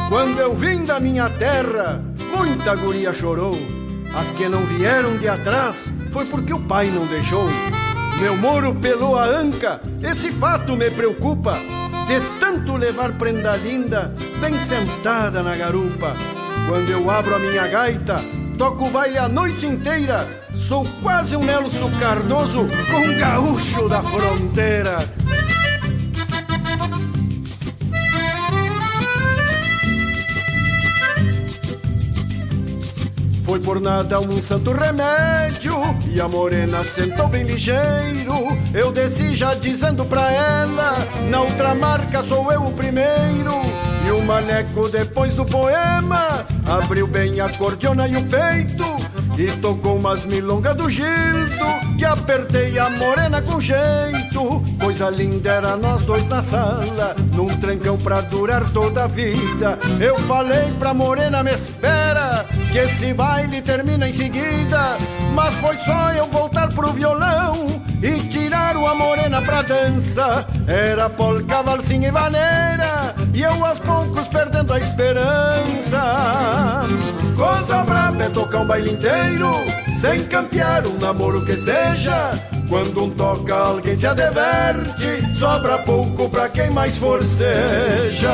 [0.10, 2.02] Quando eu vim da minha terra,
[2.36, 3.54] muita guria chorou
[4.16, 7.48] As que não vieram de atrás foi porque o pai não deixou.
[8.20, 11.54] Meu moro pelou a anca, esse fato me preocupa.
[12.08, 14.12] De tanto levar prenda linda,
[14.42, 16.16] bem sentada na garupa.
[16.68, 18.20] Quando eu abro a minha gaita,
[18.58, 20.28] toco baile a noite inteira.
[20.54, 24.98] Sou quase um Nelson Cardoso com um gaúcho da fronteira.
[33.44, 35.74] Foi por nada um santo remédio
[36.14, 40.94] E a morena sentou bem ligeiro Eu desci já dizendo pra ela
[41.30, 47.42] Na outra marca sou eu o primeiro E o maneco depois do poema Abriu bem
[47.42, 48.86] a cordiona e o peito
[49.38, 54.64] E tocou umas milongas do Gildo Que apertei a morena com jeito.
[54.80, 59.78] Coisa linda era nós dois na sala Num trancão pra durar toda a vida.
[60.00, 64.98] Eu falei pra morena me espera Que esse baile termina em seguida.
[65.34, 67.68] Mas foi só eu voltar pro violão
[68.02, 68.37] E tirar
[68.88, 74.80] uma morena pra dança Era polca, valsinha e vaneira E eu aos poucos perdendo a
[74.80, 76.84] esperança
[77.36, 79.52] Coisa braba é tocar um baile inteiro
[80.00, 82.32] Sem campear um namoro que seja
[82.70, 88.30] quando um toca, alguém se adverte, sobra pouco pra quem mais forceja.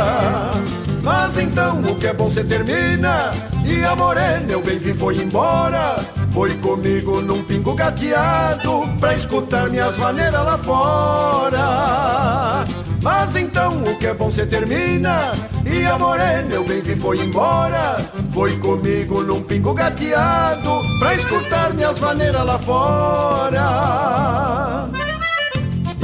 [1.04, 3.30] Mas então o que é bom se termina,
[3.64, 5.98] e a morena eu bem vi foi embora.
[6.34, 12.66] Foi comigo num pingo gateado, pra escutar minhas maneiras lá fora.
[13.04, 15.32] Mas então o que é bom se termina,
[15.64, 18.04] e a morena eu bem vi foi embora.
[18.34, 23.70] Foi comigo num pingo gateado, pra escutar minhas maneiras lá fora.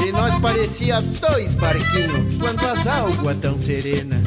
[0.06, 4.22] E nós parecia dois barquinhos quando as águas tão serenas.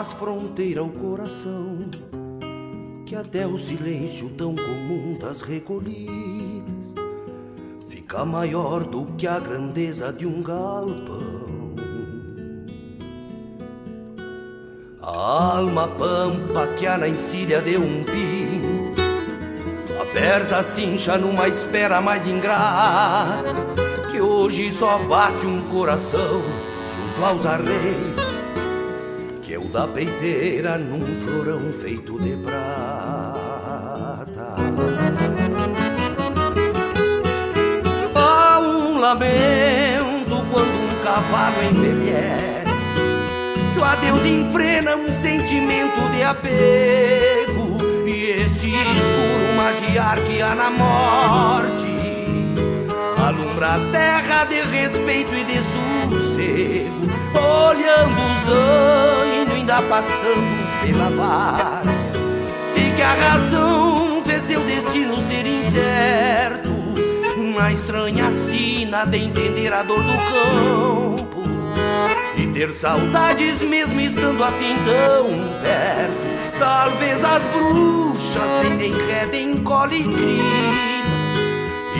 [0.00, 1.90] Faz fronteira ao coração,
[3.04, 6.94] que até o silêncio tão comum das recolhidas
[7.86, 11.74] fica maior do que a grandeza de um galpão.
[15.02, 18.94] A alma pampa que há na encilha de um pingo
[20.00, 23.42] Aperta a cincha numa espera mais ingrata
[24.10, 26.42] Que hoje só bate um coração
[26.86, 28.09] junto aos arreios
[29.50, 33.34] Que é o da peiteira num florão feito de prata.
[38.14, 42.90] Há um lamento quando um cavalo envelhece
[43.72, 50.70] Que o adeus enfrena um sentimento de apego E este escuro magiar que há na
[50.70, 51.99] morte
[53.22, 57.00] Alumbra a terra de respeito e de sossego
[57.34, 62.12] Olhando os anos ainda pastando pela várzea.
[62.74, 66.70] Sei que a razão fez seu destino ser incerto
[67.54, 71.42] Na estranha sina de entender a dor do campo
[72.36, 75.28] E ter saudades mesmo estando assim tão
[75.62, 76.58] perto.
[76.58, 80.99] Talvez as bruxas nem de enreda, encolhe e crina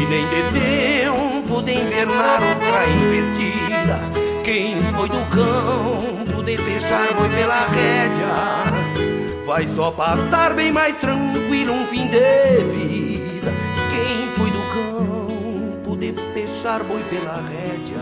[0.01, 4.01] E nem de tempo de invernar outra investida.
[4.43, 9.45] Quem foi do campo de fechar boi pela rédea?
[9.45, 13.53] Vai só pastar bem mais tranquilo um fim de vida.
[13.91, 18.01] Quem foi do campo de fechar boi pela rédea?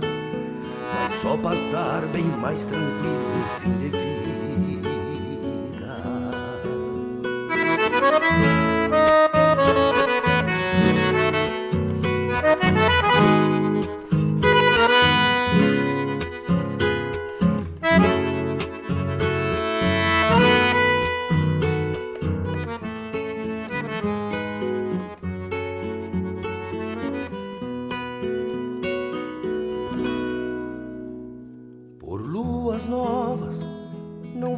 [0.00, 4.16] Vai só pastar bem mais tranquilo um fim de vida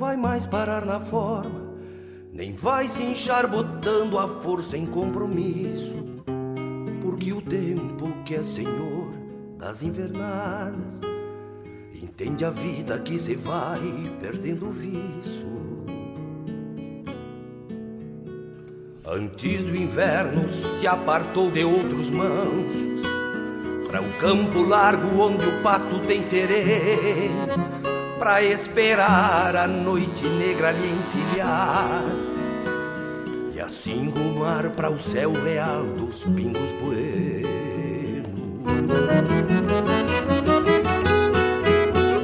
[0.09, 1.68] vai mais parar na forma
[2.32, 5.97] nem vai se inchar botando a força em compromisso,
[7.02, 9.12] porque o tempo que é senhor
[9.59, 11.01] das invernadas
[11.94, 13.80] entende a vida que se vai
[14.18, 15.47] perdendo o viço.
[19.05, 23.02] Antes do inverno se apartou de outros mansos
[23.86, 27.88] para o campo largo onde o pasto tem sereno,
[28.18, 32.02] para esperar a noite negra lhe encilhar
[33.54, 37.48] e assim rumar para o céu real dos pingos buenos.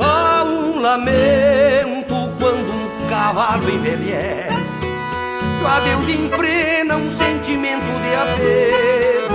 [0.01, 9.35] Há um lamento quando um cavalo envelhece, que o adeus enfrena um sentimento de apego.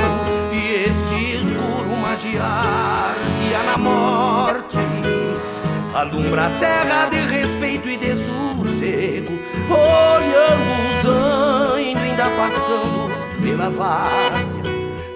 [0.52, 4.99] E este escuro magiar guia na morte
[5.94, 9.40] alumbra a terra de respeito e de sossego,
[9.70, 11.50] olhando os anos
[12.20, 13.10] ainda pastando
[13.42, 14.64] pela várzea.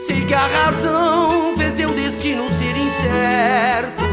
[0.05, 4.03] Sei que a razão fez seu destino ser incerto,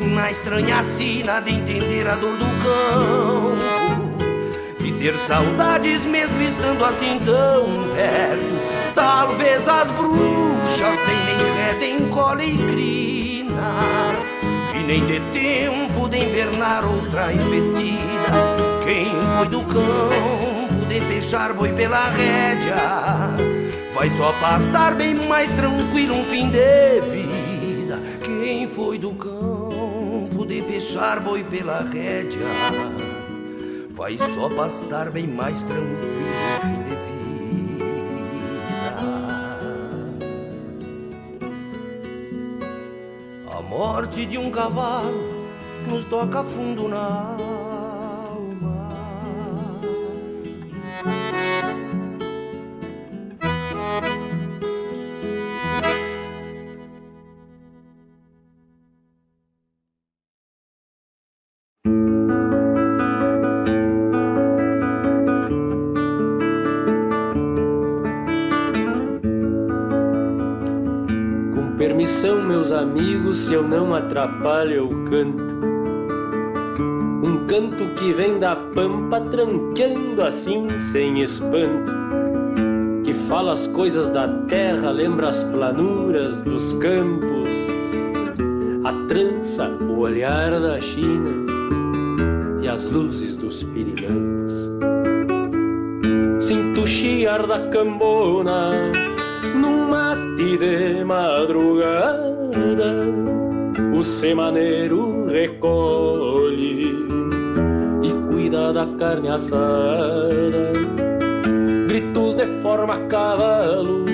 [0.00, 4.24] na estranha sina de entender a dor do campo
[4.84, 8.54] e ter saudades mesmo estando assim tão perto.
[8.94, 14.03] Talvez as bruxas nem reda, encolhe e crina
[14.86, 17.98] nem dê tempo de invernar outra investida.
[18.84, 19.06] Quem
[19.36, 22.76] foi do campo de fechar boi pela rédea
[23.94, 28.00] vai só pastar bem mais tranquilo um fim de vida.
[28.20, 32.46] Quem foi do campo de fechar boi pela rédea
[33.90, 35.84] vai só pastar bem mais tranquilo
[36.56, 36.93] um fim de vida.
[43.76, 45.48] Morte de um cavalo
[45.88, 47.63] nos toca fundo na.
[73.34, 75.54] Se eu não atrapalho, eu canto.
[77.22, 81.92] Um canto que vem da pampa, tranqueando assim, sem espanto.
[83.02, 87.48] Que fala as coisas da terra, lembra as planuras dos campos.
[88.84, 91.30] A trança, o olhar da China
[92.62, 94.70] e as luzes dos Pirilampos.
[96.38, 98.92] Sinto o chiar da cambona
[99.54, 102.33] num mate de madrugada
[103.94, 106.94] o semaneiro recolhe
[108.02, 110.72] e cuida da carne assada.
[111.88, 114.04] Gritos de forma cavalo,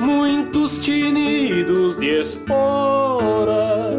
[0.00, 3.90] muitos tinidos de espora.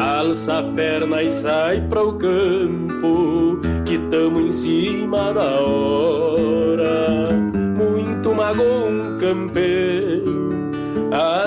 [0.00, 7.30] Alça a perna e sai para o campo, que tamo em cima da hora.
[7.52, 9.95] Muito magoa um campeiro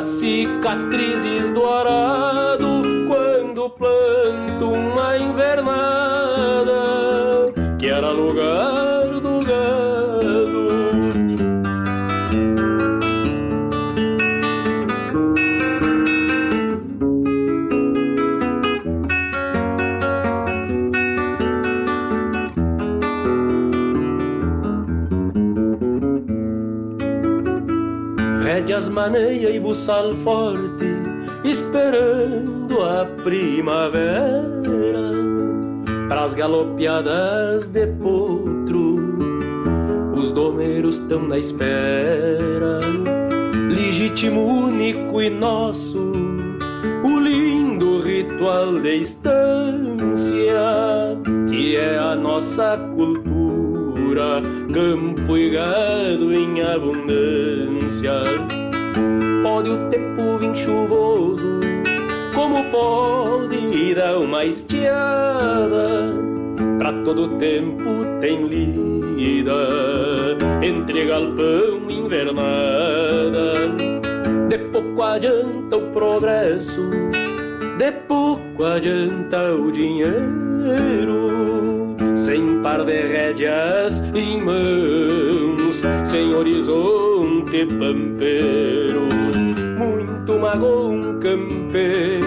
[0.10, 6.73] cicatrizes do arado quando planto uma invernada
[7.77, 8.78] que era lugar
[28.99, 30.85] maneia e buçal forte,
[31.45, 34.43] esperando a primavera.
[36.09, 38.97] Pras galopeadas de potro,
[40.13, 42.81] os domeiros tão na espera.
[43.69, 46.11] Legítimo, único e nosso,
[47.01, 50.59] o lindo ritual de estância,
[51.49, 54.41] que é a nossa cultura,
[54.73, 58.48] campo e gado em abundância.
[60.19, 61.61] O vir chuvoso,
[62.35, 66.13] como pode dar uma estiada.
[66.77, 69.53] Pra todo tempo tem lida,
[70.61, 73.53] entre galpão e invernada.
[74.49, 76.81] De pouco adianta o progresso,
[77.77, 81.29] de pouco adianta o dinheiro.
[82.15, 88.89] Sem par de rédeas em mãos, sem horizonte pampeiro.
[90.40, 92.26] Magoa um campeiro,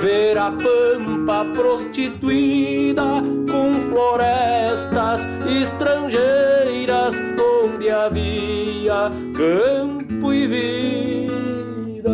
[0.00, 3.02] ver a pampa prostituída
[3.50, 5.26] com florestas
[5.60, 7.16] estrangeiras
[7.64, 12.10] onde havia campo e vida.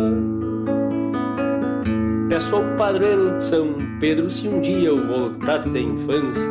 [2.27, 6.49] Peço ao padroeiro de São Pedro se um dia eu voltar da infância.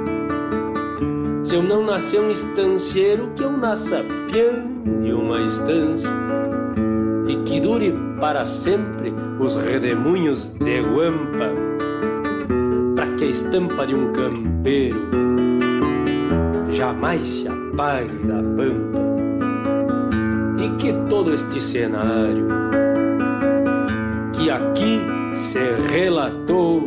[1.42, 6.08] Se eu não nascer um estancieiro, que eu nasça piano de uma estância
[7.30, 11.54] e que dure para sempre os redemoinhos de guampa,
[12.96, 14.98] para que a estampa de um campeiro
[16.70, 18.98] jamais se apague da pampa,
[20.58, 22.48] e que todo este cenário
[24.32, 25.00] que aqui
[25.32, 25.60] se
[25.92, 26.82] relatou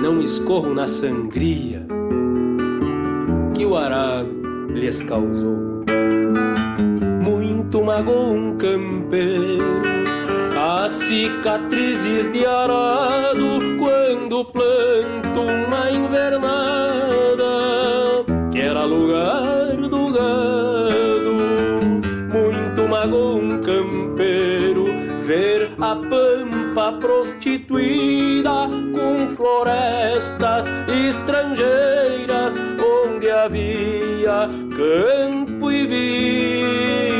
[0.00, 1.84] não escorram na sangria
[3.54, 4.30] que o arado
[4.72, 5.69] lhes causou
[7.82, 9.82] magoou um campeiro.
[10.58, 17.44] As cicatrizes de arado quando planto uma invernada,
[18.52, 21.32] que era lugar do gado.
[22.32, 24.86] Muito magoou um campeiro
[25.22, 37.19] ver a pampa prostituída com florestas estrangeiras onde havia campo e vida.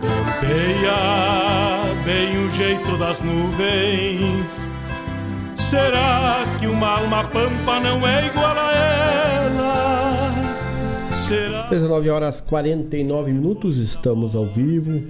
[0.00, 0.96] Campeia
[2.04, 4.68] bem o jeito das nuvens.
[5.56, 10.02] Será que uma alma pampa não é igual a ela?
[11.16, 11.68] Será?
[11.70, 15.02] 19 horas 49 minutos, estamos ao vivo,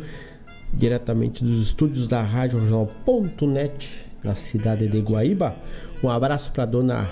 [0.72, 5.56] diretamente dos estúdios da Rádio Regional.net, na cidade de Guaíba.
[6.04, 7.10] Um abraço para dona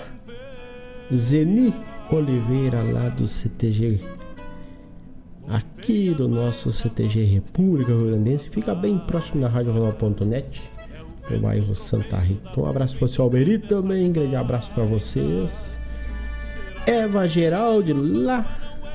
[1.13, 1.73] Zeni
[2.09, 3.99] Oliveira, lá do CTG,
[5.51, 12.17] aqui do nosso CTG República Rio Grandense, fica bem próximo da Rádio no bairro Santa
[12.17, 12.59] Rita.
[12.59, 15.77] Um abraço para o seu Alberito também, um grande abraço para vocês.
[16.85, 18.45] Eva Geraldi, lá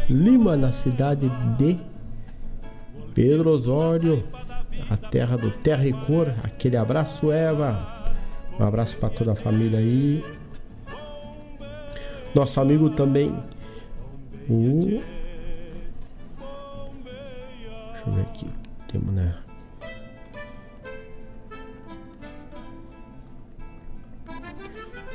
[0.08, 1.28] Lima, na cidade
[1.58, 1.78] de
[3.14, 4.24] Pedro Osório,
[4.88, 6.32] a terra do Terra e Cor.
[6.42, 8.10] Aquele abraço, Eva.
[8.58, 10.24] Um abraço para toda a família aí.
[12.34, 13.34] Nosso amigo também,
[14.48, 15.15] o.
[18.06, 18.52] Deixa eu ver aqui.
[18.88, 19.34] Temos, né?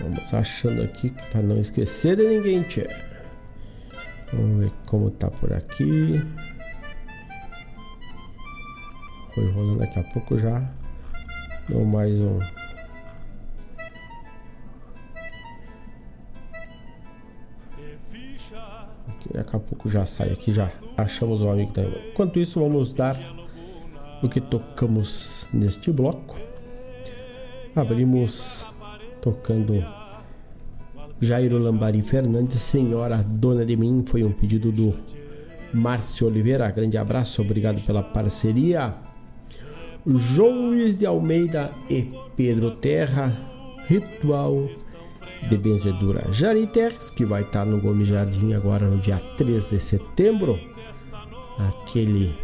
[0.01, 2.89] Vamos achando aqui para não esquecer de ninguém, tchê.
[4.33, 6.21] Vamos ver como tá por aqui.
[9.33, 10.61] Foi rolando daqui a pouco já.
[11.69, 12.39] Dou mais um.
[19.33, 22.11] Daqui a pouco já sai aqui, já achamos o um amigo também.
[22.11, 23.17] Enquanto isso, vamos dar
[24.21, 26.35] o que tocamos neste bloco.
[27.75, 28.67] Abrimos
[29.21, 29.83] tocando
[31.19, 34.95] Jairo Lambari Fernandes, Senhora Dona de Mim, foi um pedido do
[35.73, 36.69] Márcio Oliveira.
[36.71, 38.93] Grande abraço, obrigado pela parceria.
[40.05, 43.31] João Luiz de Almeida e Pedro Terra,
[43.87, 44.67] Ritual
[45.49, 50.59] de benzedura Jaritex, que vai estar no Gomes Jardim agora no dia 3 de setembro.
[51.57, 52.35] Aquele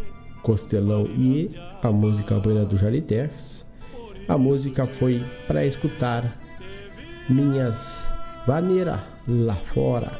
[0.41, 1.49] costelão e
[1.81, 3.65] a música Buena do Jaritex.
[4.27, 6.37] A música foi para escutar
[7.29, 8.09] Minhas
[8.45, 10.19] Vaneira lá fora.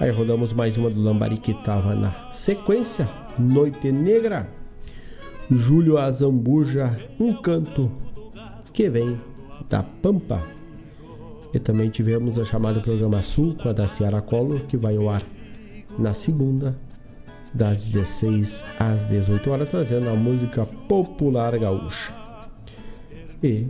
[0.00, 3.08] Aí rodamos mais uma do Lambari que estava na sequência,
[3.38, 4.48] Noite Negra.
[5.50, 7.90] Júlio Azambuja, um canto
[8.72, 9.18] que vem
[9.68, 10.57] da Pampa.
[11.52, 15.08] E também tivemos a chamada Programa Sul com a da Ciara Collor, que vai ao
[15.08, 15.22] ar
[15.98, 16.76] na segunda,
[17.54, 22.14] das 16 às 18 horas, trazendo a música popular gaúcha.
[23.42, 23.66] E,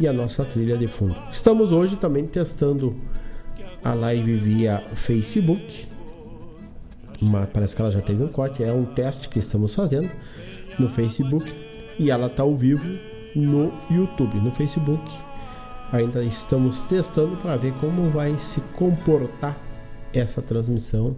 [0.00, 1.16] e a nossa trilha de fundo.
[1.30, 2.96] Estamos hoje também testando
[3.84, 5.86] a live via Facebook.
[7.20, 8.64] Mas parece que ela já teve um corte.
[8.64, 10.10] É um teste que estamos fazendo
[10.78, 11.54] no Facebook.
[11.98, 12.88] E ela está ao vivo
[13.36, 14.40] no YouTube.
[14.40, 15.16] No Facebook
[15.94, 19.56] ainda estamos testando para ver como vai se comportar
[20.12, 21.14] essa transmissão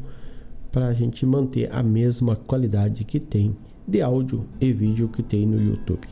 [0.71, 3.57] para a gente manter a mesma qualidade que tem
[3.89, 6.07] de áudio e vídeo que tem no YouTube.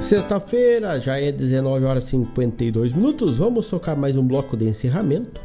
[0.00, 3.36] Sexta-feira, já é 19 horas e 52 minutos.
[3.36, 5.40] Vamos tocar mais um bloco de encerramento.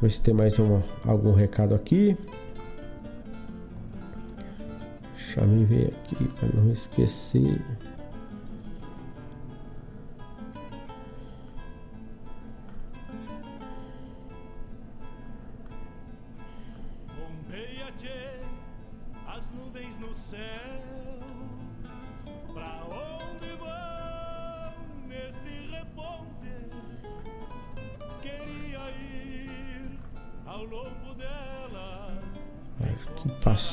[0.00, 0.56] Ver se tem mais
[1.04, 2.16] algum recado aqui.
[5.14, 7.60] Deixa eu ver aqui para não esquecer.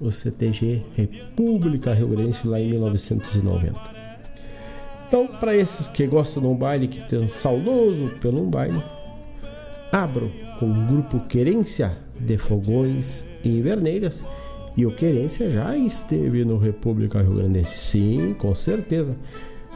[0.00, 3.98] o CTG República Rio Grandense lá em 1990.
[5.06, 8.82] Então, para esses que gostam de um baile, que tem um saudoso pelo um baile,
[9.92, 14.24] Abro com o grupo Querência de Fogões e Inverneiras.
[14.76, 17.64] E o Querência já esteve no República Rio Grande.
[17.64, 19.16] Sim, com certeza.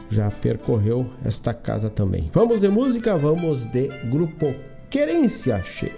[0.09, 2.29] Já percorreu esta casa também.
[2.31, 4.53] Vamos de música, vamos de grupo
[4.89, 5.59] Querência.
[5.61, 5.91] Che.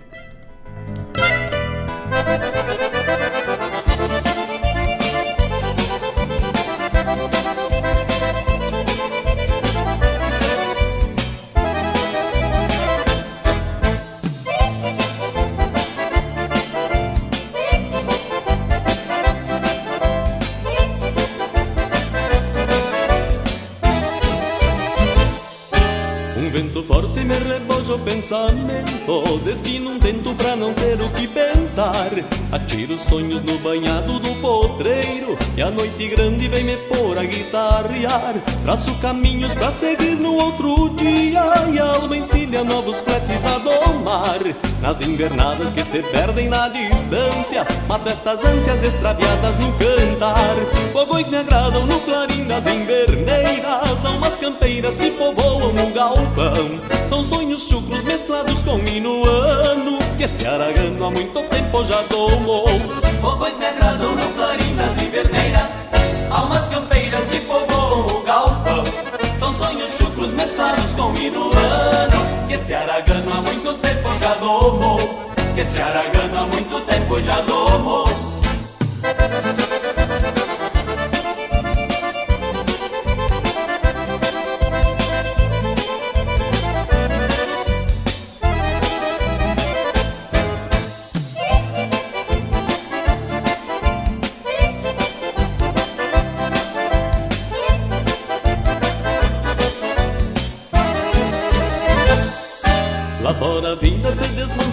[28.26, 29.40] Pensamento.
[29.44, 35.38] Destino um tento pra não ter o que pensar Atiro sonhos no banhado do potreiro
[35.58, 38.36] E a noite grande vem me pôr a guitarrear.
[38.64, 44.40] Traço caminhos pra seguir no outro dia E a alma ensina novos fretes a domar.
[44.82, 50.56] Nas invernadas que se perdem na distância Mato estas ânsias extraviadas no cantar.
[50.94, 56.80] Fogões me agradam no clarim das inverneiras Almas campeiras que povoam o galpão.
[57.10, 62.66] São sonhos chucros mesclados com minuano Que este aragano há muito tempo já tomou.
[63.22, 65.68] Fogões me agradam no clarim das inverneiras
[66.32, 68.84] Almas campeiras que povoam o galpão.
[69.40, 74.98] São sonhos chucros mesclados com minuano Que este aragano há muito tempo já domou
[75.54, 78.06] Que este aragano há muito tempo já domou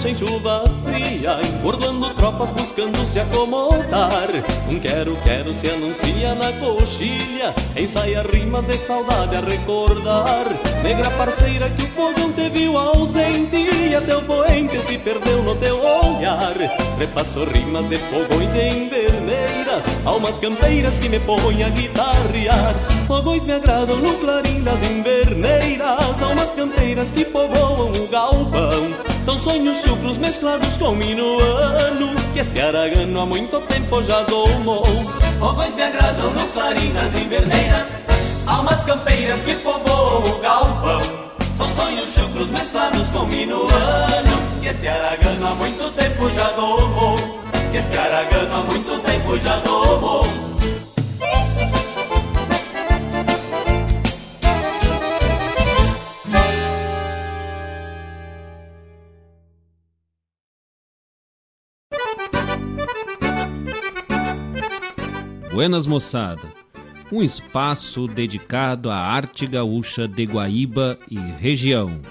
[0.04, 4.28] Em chuva fria Bordoando tropas buscando se acomodar.
[4.68, 10.46] Um quero, quero se anuncia na coxilha Ensaia rimas de saudade a recordar.
[10.82, 15.54] Negra parceira que o fogão te viu ausente E até o poente se perdeu no
[15.54, 16.56] teu olhar.
[16.98, 18.68] Repasso rimas de fogões e
[19.72, 22.74] inverneiras Almas campeiras que me põem a guitarrear.
[23.06, 28.94] Fogões me agradam no clarim das inverneiras Almas campeiras que povoam o galpão.
[29.24, 34.84] São sonhos chucros mesclados com minuano Que este aragano há muito tempo já domou.
[35.38, 37.86] Fogões me agradam no clarim das inverneiras
[38.46, 41.00] Almas campeiras que povoam o galpão.
[41.56, 43.68] São sonhos chucros mesclados com minuano
[44.60, 47.31] Que este aragano há muito tempo já domou
[47.72, 50.22] Que este há muito tempo já domou
[65.50, 66.42] Buenas moçada,
[67.10, 72.02] um espaço dedicado à arte gaúcha de Guaíba e região.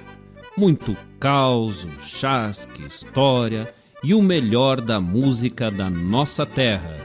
[0.58, 3.72] Muito causo, chasque, história
[4.04, 6.98] e o melhor da música da nossa terra.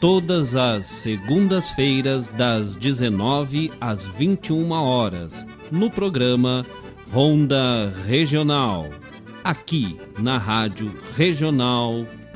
[0.00, 6.64] Todas as segundas-feiras das 19 às 21 horas, no programa
[7.12, 8.90] Ronda Regional,
[9.42, 12.26] aqui na Rádio Regional.net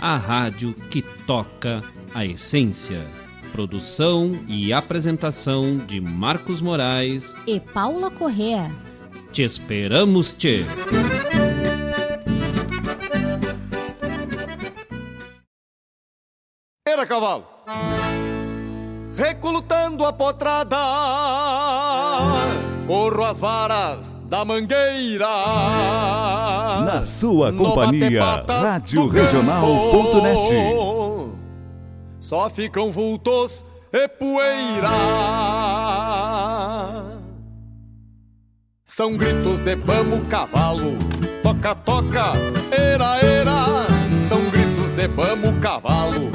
[0.00, 1.82] a rádio que toca
[2.14, 3.06] a essência.
[3.52, 8.70] Produção e apresentação de Marcos Moraes e Paula Correa.
[9.32, 10.64] Te esperamos, te.
[17.10, 17.44] Cavalo.
[19.16, 20.76] Recrutando a potrada,
[22.86, 25.26] corro as varas da mangueira.
[26.86, 30.54] Na sua companhia, Rádio Regional.net.
[32.20, 34.88] Só ficam vultos e poeira.
[38.84, 40.96] São gritos de vamos cavalo,
[41.42, 42.32] toca, toca,
[42.70, 43.86] era, era.
[44.16, 46.30] São gritos de vamos cavalo,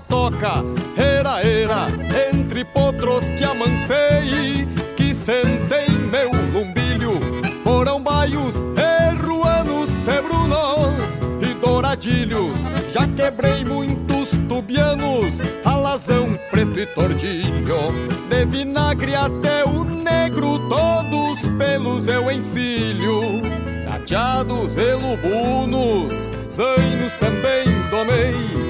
[0.00, 0.64] toca,
[0.96, 1.86] era, era.
[2.30, 4.66] Entre potros que amancei,
[4.96, 7.20] que sentei meu lumbilho,
[7.62, 12.58] foram baios, erruanos, sebrunos e douradilhos.
[12.92, 22.08] Já quebrei muitos tubianos, alazão, preto e tordilho, de vinagre até o negro, todos pelos
[22.08, 23.42] eu encilho.
[23.86, 28.67] Tateados e lubunos, zainos também domei,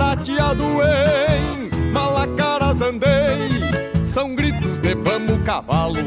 [0.00, 3.60] prateado em malacaras andei.
[4.02, 5.98] São gritos de vamos cavalo,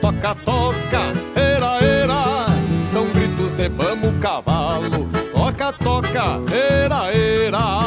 [0.00, 1.02] toca, toca,
[1.34, 2.46] era, era.
[2.92, 7.81] São gritos de vamos cavalo, toca, toca, era, era.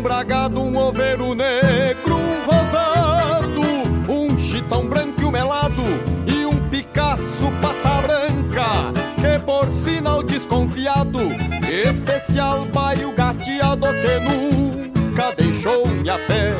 [0.00, 3.60] Um bragado, um oveiro negro, um rosado,
[4.08, 5.82] um chitão branco e um melado
[6.26, 7.22] e um picaço
[7.60, 11.20] pata branca, que por sinal desconfiado,
[11.68, 16.54] especial baio gateado que nunca deixou-me a pé.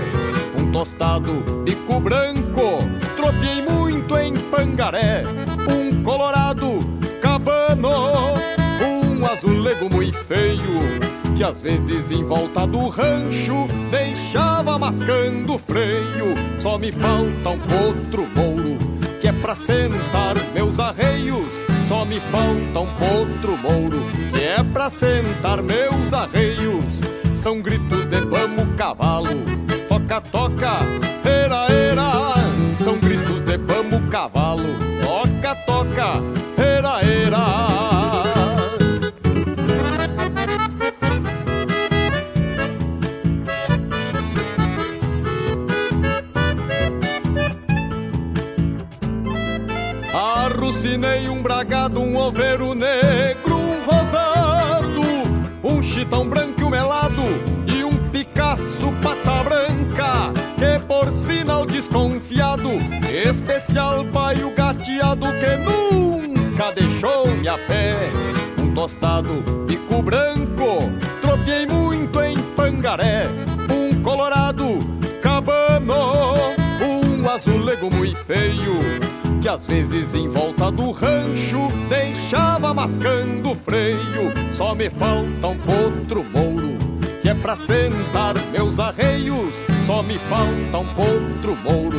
[0.58, 1.32] Um tostado,
[1.64, 2.78] bico branco,
[3.16, 5.22] tropiei muito em pangaré,
[5.66, 6.78] um colorado,
[7.22, 7.88] cabano,
[8.82, 16.34] um azulego muito feio que às vezes em volta do rancho deixava mascando freio.
[16.58, 18.76] Só me falta um potro mouro,
[19.22, 21.48] que é pra sentar meus arreios.
[21.88, 24.02] Só me falta um potro mouro,
[24.34, 27.00] que é pra sentar meus arreios.
[27.34, 29.30] São gritos de vamos cavalo,
[29.88, 30.72] toca, toca,
[31.24, 32.34] era, era.
[32.84, 34.68] São gritos de vamos cavalo,
[35.02, 36.39] toca, toca,
[63.31, 67.97] especial baio gateado que nunca deixou-me a pé.
[68.59, 69.32] Um tostado,
[69.66, 70.90] bico branco,
[71.23, 73.27] tropiei muito em pangaré
[74.02, 74.78] colorado,
[75.23, 76.35] cabano,
[76.82, 78.74] um azulego muito feio,
[79.40, 84.32] que às vezes em volta do rancho deixava mascando freio.
[84.52, 86.78] Só me falta um potro mouro,
[87.23, 89.55] que é pra sentar meus arreios.
[89.86, 91.98] Só me falta um potro mouro,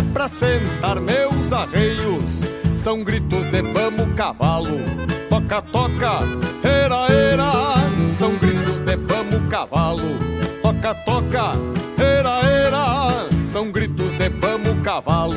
[0.00, 2.40] é pra sentar meus arreios.
[2.74, 4.78] São gritos de bamo cavalo,
[5.28, 6.20] toca, toca,
[6.62, 7.74] era, era.
[8.12, 10.18] São gritos de bamo cavalo,
[10.62, 11.52] toca, toca,
[12.02, 13.44] era, era.
[13.44, 15.36] São gritos de bamo cavalo,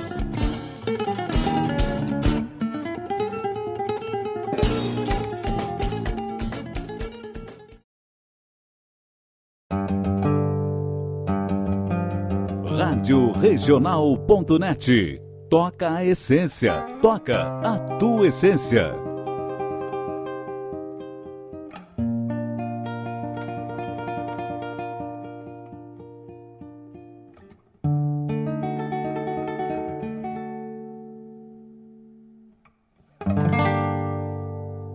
[13.51, 15.21] Regional.net.
[15.49, 16.87] Toca a essência.
[17.01, 18.93] Toca a tua essência.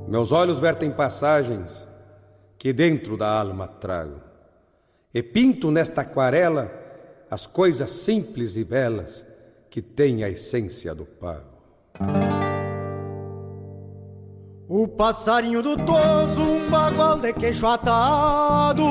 [0.08, 1.86] Meus olhos vertem passagens
[2.56, 4.22] que dentro da alma trago,
[5.12, 6.85] e pinto nesta aquarela
[7.30, 9.24] as coisas simples e belas
[9.68, 11.56] que têm a essência do pago.
[14.68, 18.82] O passarinho do toso, um bagual de queixo atado.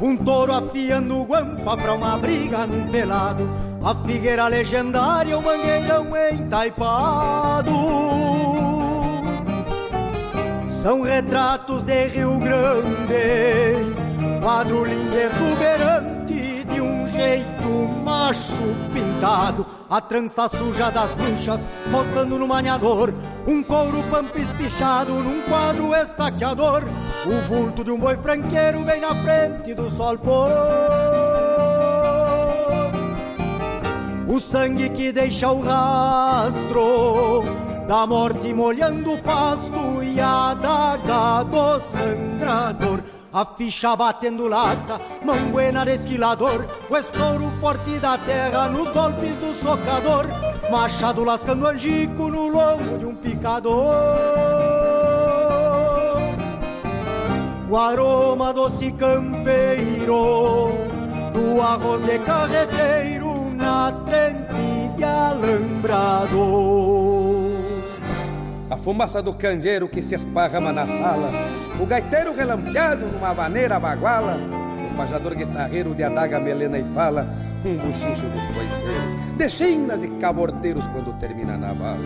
[0.00, 3.48] Um touro afiando guampa pra uma briga num pelado.
[3.82, 7.72] A figueira legendária, o mangueirão entaipado.
[10.68, 14.07] São retratos de Rio Grande
[14.40, 17.68] Quadro lindo exuberante de um jeito
[18.04, 19.66] macho pintado.
[19.90, 23.12] A trança suja das bruxas roçando no maniador.
[23.46, 26.84] Um couro pampa espichado num quadro estaqueador.
[27.26, 30.48] O vulto de um boi franqueiro bem na frente do sol pôr.
[34.28, 37.42] O sangue que deixa o rastro
[37.88, 43.02] Da morte molhando o pasto E a daga do sangrador
[43.32, 49.36] a ficha batendo lata, mão buena de esquilador, o estouro forte da terra nos golpes
[49.36, 50.26] do socador,
[50.70, 53.94] machado lascando angico no lombo de um picador.
[57.70, 60.70] O aroma doce campeiro
[61.34, 66.67] do arroz de carreteiro na trempe de alambrado.
[68.88, 71.30] Fumaça do candeeiro que se esparrama na sala,
[71.78, 74.38] o gaiteiro relampeado numa vaneira baguala,
[74.90, 77.28] o pajador guitarreiro de adaga, melena e pala,
[77.66, 81.98] um buchincho dos coiceiros, de chinas e cabordeiros quando termina na bala.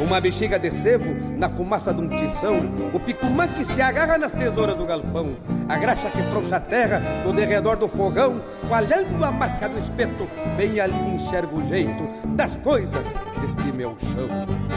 [0.00, 2.60] Uma bexiga de sebo na fumaça de um tição,
[2.94, 5.34] o picumã que se agarra nas tesouras do galpão,
[5.68, 10.28] a graxa que troncha a terra no derredor do fogão, coalhando a marca do espeto,
[10.56, 12.06] bem ali enxergo o jeito
[12.36, 13.12] das coisas
[13.42, 14.67] deste meu chão.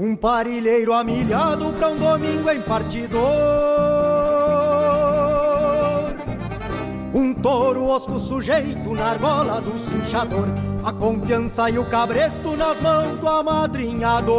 [0.00, 3.18] Um parilheiro amilhado pra um domingo em partidor.
[7.12, 10.46] Um touro osco sujeito na argola do cinchador
[10.84, 14.38] A confiança e o cabresto nas mãos do amadrinhador.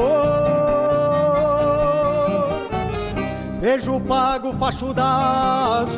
[3.60, 5.90] Vejo pago fachudaço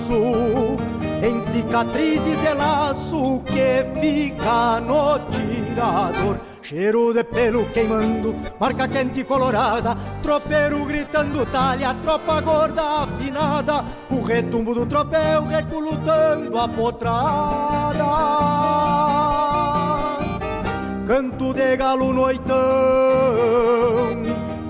[1.22, 9.93] Em cicatrizes de laço que fica no tirador Cheiro de pelo queimando, marca quente colorada,
[10.23, 18.06] tropeiro gritando talha, tropa gorda afinada, o retumbo do tropel reculutando a potrada.
[21.06, 22.56] Canto de galo noitão,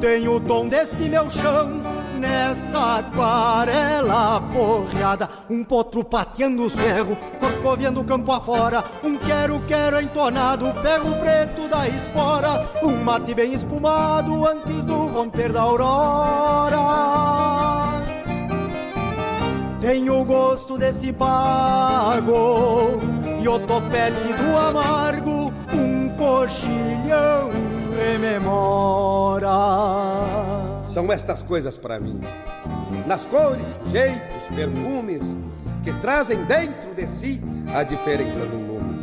[0.02, 1.84] tem o tom deste meu chão,
[2.22, 5.28] nesta aquarela porreada.
[5.50, 8.84] Um potro pateando os ferros, corcoviando campo afora.
[9.04, 12.70] Um quero-quero entonado, ferro preto da espora.
[12.84, 16.80] Um mate bem espumado antes do romper da aurora.
[19.82, 23.00] Tenho o gosto desse pago
[23.42, 27.50] E o topete do amargo Um coxilhão
[27.98, 29.50] rememora
[30.92, 32.20] São estas coisas para mim.
[33.08, 35.34] Nas cores, jeitos, perfumes
[35.86, 37.42] Que trazem dentro de si
[37.74, 39.00] A diferença do nome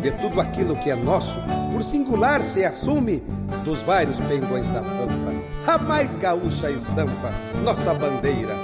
[0.00, 1.36] De tudo aquilo que é nosso
[1.72, 3.20] Por singular se assume
[3.64, 5.34] Dos vários pendões da pampa.
[5.66, 7.32] A mais gaúcha estampa
[7.64, 8.54] Nossa bandeira.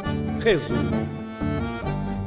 [0.40, 1.20] Resume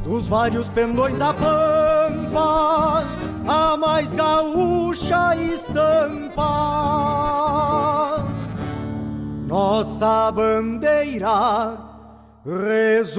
[0.04, 3.04] dos vários pendões da pampa,
[3.48, 6.44] a mais gaúcha estampa.
[9.54, 11.78] Nossa bandeira
[12.44, 13.14] resume.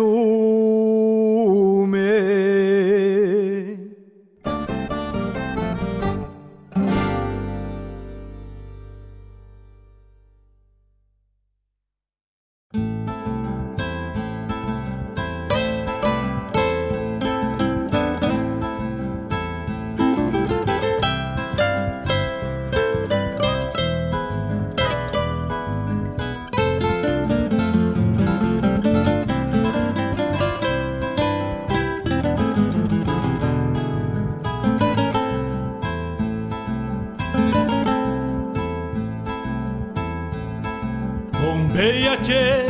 [42.24, 42.64] Tchê,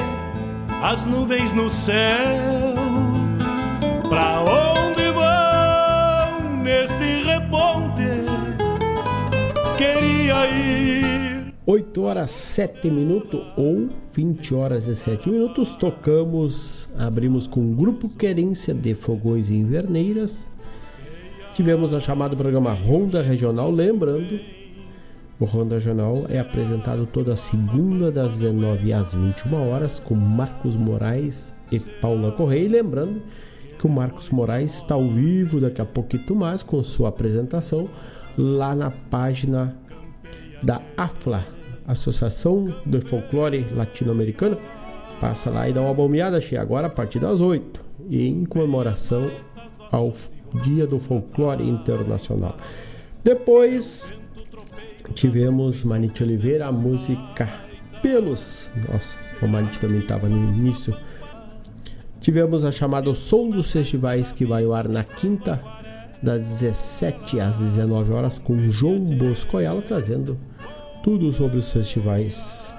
[0.83, 2.75] as nuvens no céu.
[4.09, 8.03] Pra onde vão neste reponte?
[9.79, 11.55] Queria ir.
[11.67, 15.75] 8 horas 7 minutos ou 20 horas e 7 minutos.
[15.77, 20.51] Tocamos, abrimos com o Grupo Querência de Fogões e Inverneiras.
[21.55, 24.41] Tivemos a chamada programa Ronda Regional, lembrando
[25.39, 31.53] o Ronda Regional é apresentado toda segunda das 19 às 21 horas com Marcos Moraes
[31.73, 32.65] e Paula Correia.
[32.65, 33.21] E lembrando
[33.77, 37.89] que o Marcos Moraes está ao vivo daqui a pouquinho mais com sua apresentação
[38.39, 39.77] lá na página
[40.63, 41.45] da AFLA,
[41.87, 44.57] Associação de Folclore Latino-Americana.
[45.21, 49.31] Passa lá e dá uma bombeada, cheia agora a partir das 8 e em comemoração
[49.91, 50.13] ao
[50.63, 52.57] Dia do Folclore Internacional.
[53.25, 54.13] Depois
[55.13, 57.49] tivemos Manite Oliveira, a música
[58.01, 58.71] Pelos.
[58.91, 60.97] Nossa, o Manite também estava no início.
[62.21, 65.63] Tivemos a chamada o Som dos Festivais que vai ao ar na quinta,
[66.23, 70.39] das 17 às 19 horas, com João Bosco Ayala trazendo
[71.03, 72.75] tudo sobre os festivais.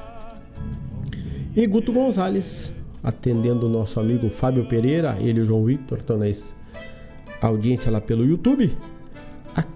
[1.55, 2.73] E Guto Gonzalez
[3.05, 6.25] atendendo o nosso amigo Fábio Pereira, ele e o João Victor estão na
[7.39, 8.75] audiência lá pelo YouTube.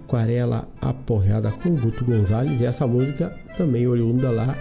[0.10, 4.58] Aquarela Aporreada com Guto Gonzalez e essa música também oriunda lá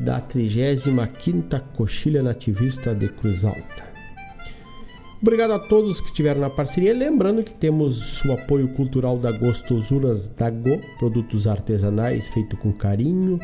[0.00, 3.94] da 35ª Coxilha Nativista de Cruz Alta.
[5.20, 6.94] Obrigado a todos que estiveram na parceria.
[6.94, 13.38] Lembrando que temos o apoio cultural da Gostosuras da Go, produtos artesanais feito com carinho,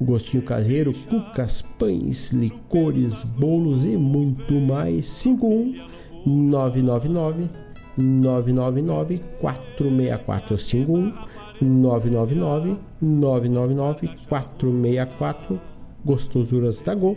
[0.00, 5.04] gostinho caseiro, cucas, pães, licores, bolos e muito mais.
[5.04, 5.92] 51
[6.24, 7.61] 999
[7.96, 11.12] 999 464 51
[11.60, 15.60] 999 999 464
[16.04, 17.16] Gostosuras da Go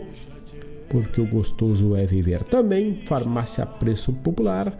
[0.88, 2.42] porque o gostoso é viver.
[2.44, 4.76] Também Farmácia Preço Popular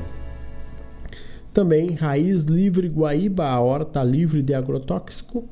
[1.53, 5.49] Também Raiz Livre Guaíba, a horta livre de agrotóxico.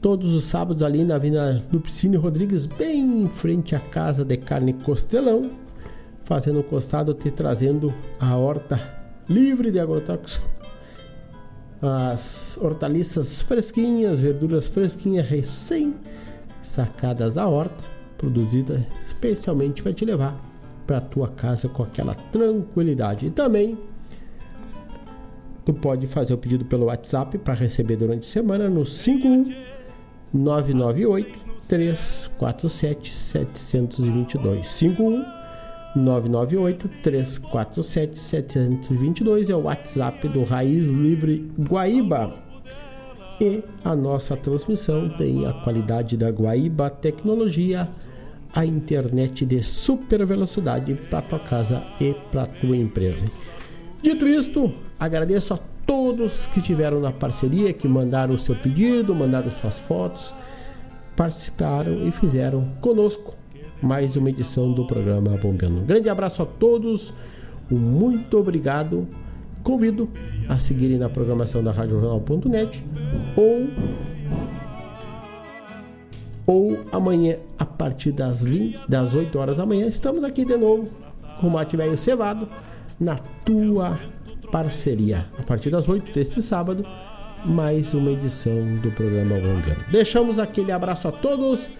[0.00, 4.74] Todos os sábados ali na Avenida Lupicínio Rodrigues, bem em frente à Casa de Carne
[4.74, 5.50] Costelão.
[6.24, 8.78] Fazendo o costado, te trazendo a horta
[9.26, 10.46] livre de agrotóxico.
[11.80, 15.94] As hortaliças fresquinhas, verduras fresquinhas, recém
[16.60, 17.82] sacadas da horta,
[18.18, 20.38] produzida especialmente para te levar
[20.86, 23.26] para tua casa com aquela tranquilidade.
[23.26, 23.78] E também
[25.64, 33.14] tu pode fazer o pedido pelo WhatsApp para receber durante a semana no 51998 347
[33.14, 35.24] 722 51
[35.96, 42.34] 998 347 722 é o WhatsApp do Raiz Livre Guaíba.
[43.40, 47.88] E a nossa transmissão tem a qualidade da Guaíba Tecnologia,
[48.52, 53.26] a internet de super velocidade para tua casa e para tua empresa.
[54.02, 59.50] Dito isto, agradeço a todos que tiveram na parceria, que mandaram o seu pedido, mandaram
[59.50, 60.34] suas fotos,
[61.16, 63.34] participaram e fizeram conosco
[63.82, 65.80] mais uma edição do programa Bombeando.
[65.80, 67.12] Um grande abraço a todos,
[67.70, 69.06] um muito obrigado.
[69.62, 70.10] Convido
[70.48, 72.84] a seguirem na programação da RádioJornal.net
[73.36, 73.68] ou
[76.46, 80.88] ou amanhã a partir das 20, das 8 horas da manhã estamos aqui de novo
[81.40, 82.46] com o Mate Velho Cevado
[83.00, 83.98] na tua
[84.54, 85.26] parceria.
[85.36, 86.86] A partir das 8 deste sábado,
[87.44, 89.84] mais uma edição do programa Bombeando.
[89.90, 91.72] Deixamos aquele abraço a todos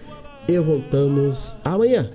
[0.45, 2.09] e voltamos amanhã.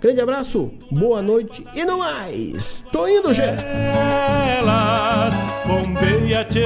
[0.00, 2.82] Grande abraço, boa noite e não mais.
[2.90, 3.62] Tô indo, gente.
[3.62, 5.34] Elas,
[5.66, 6.64] bombeia, tchê,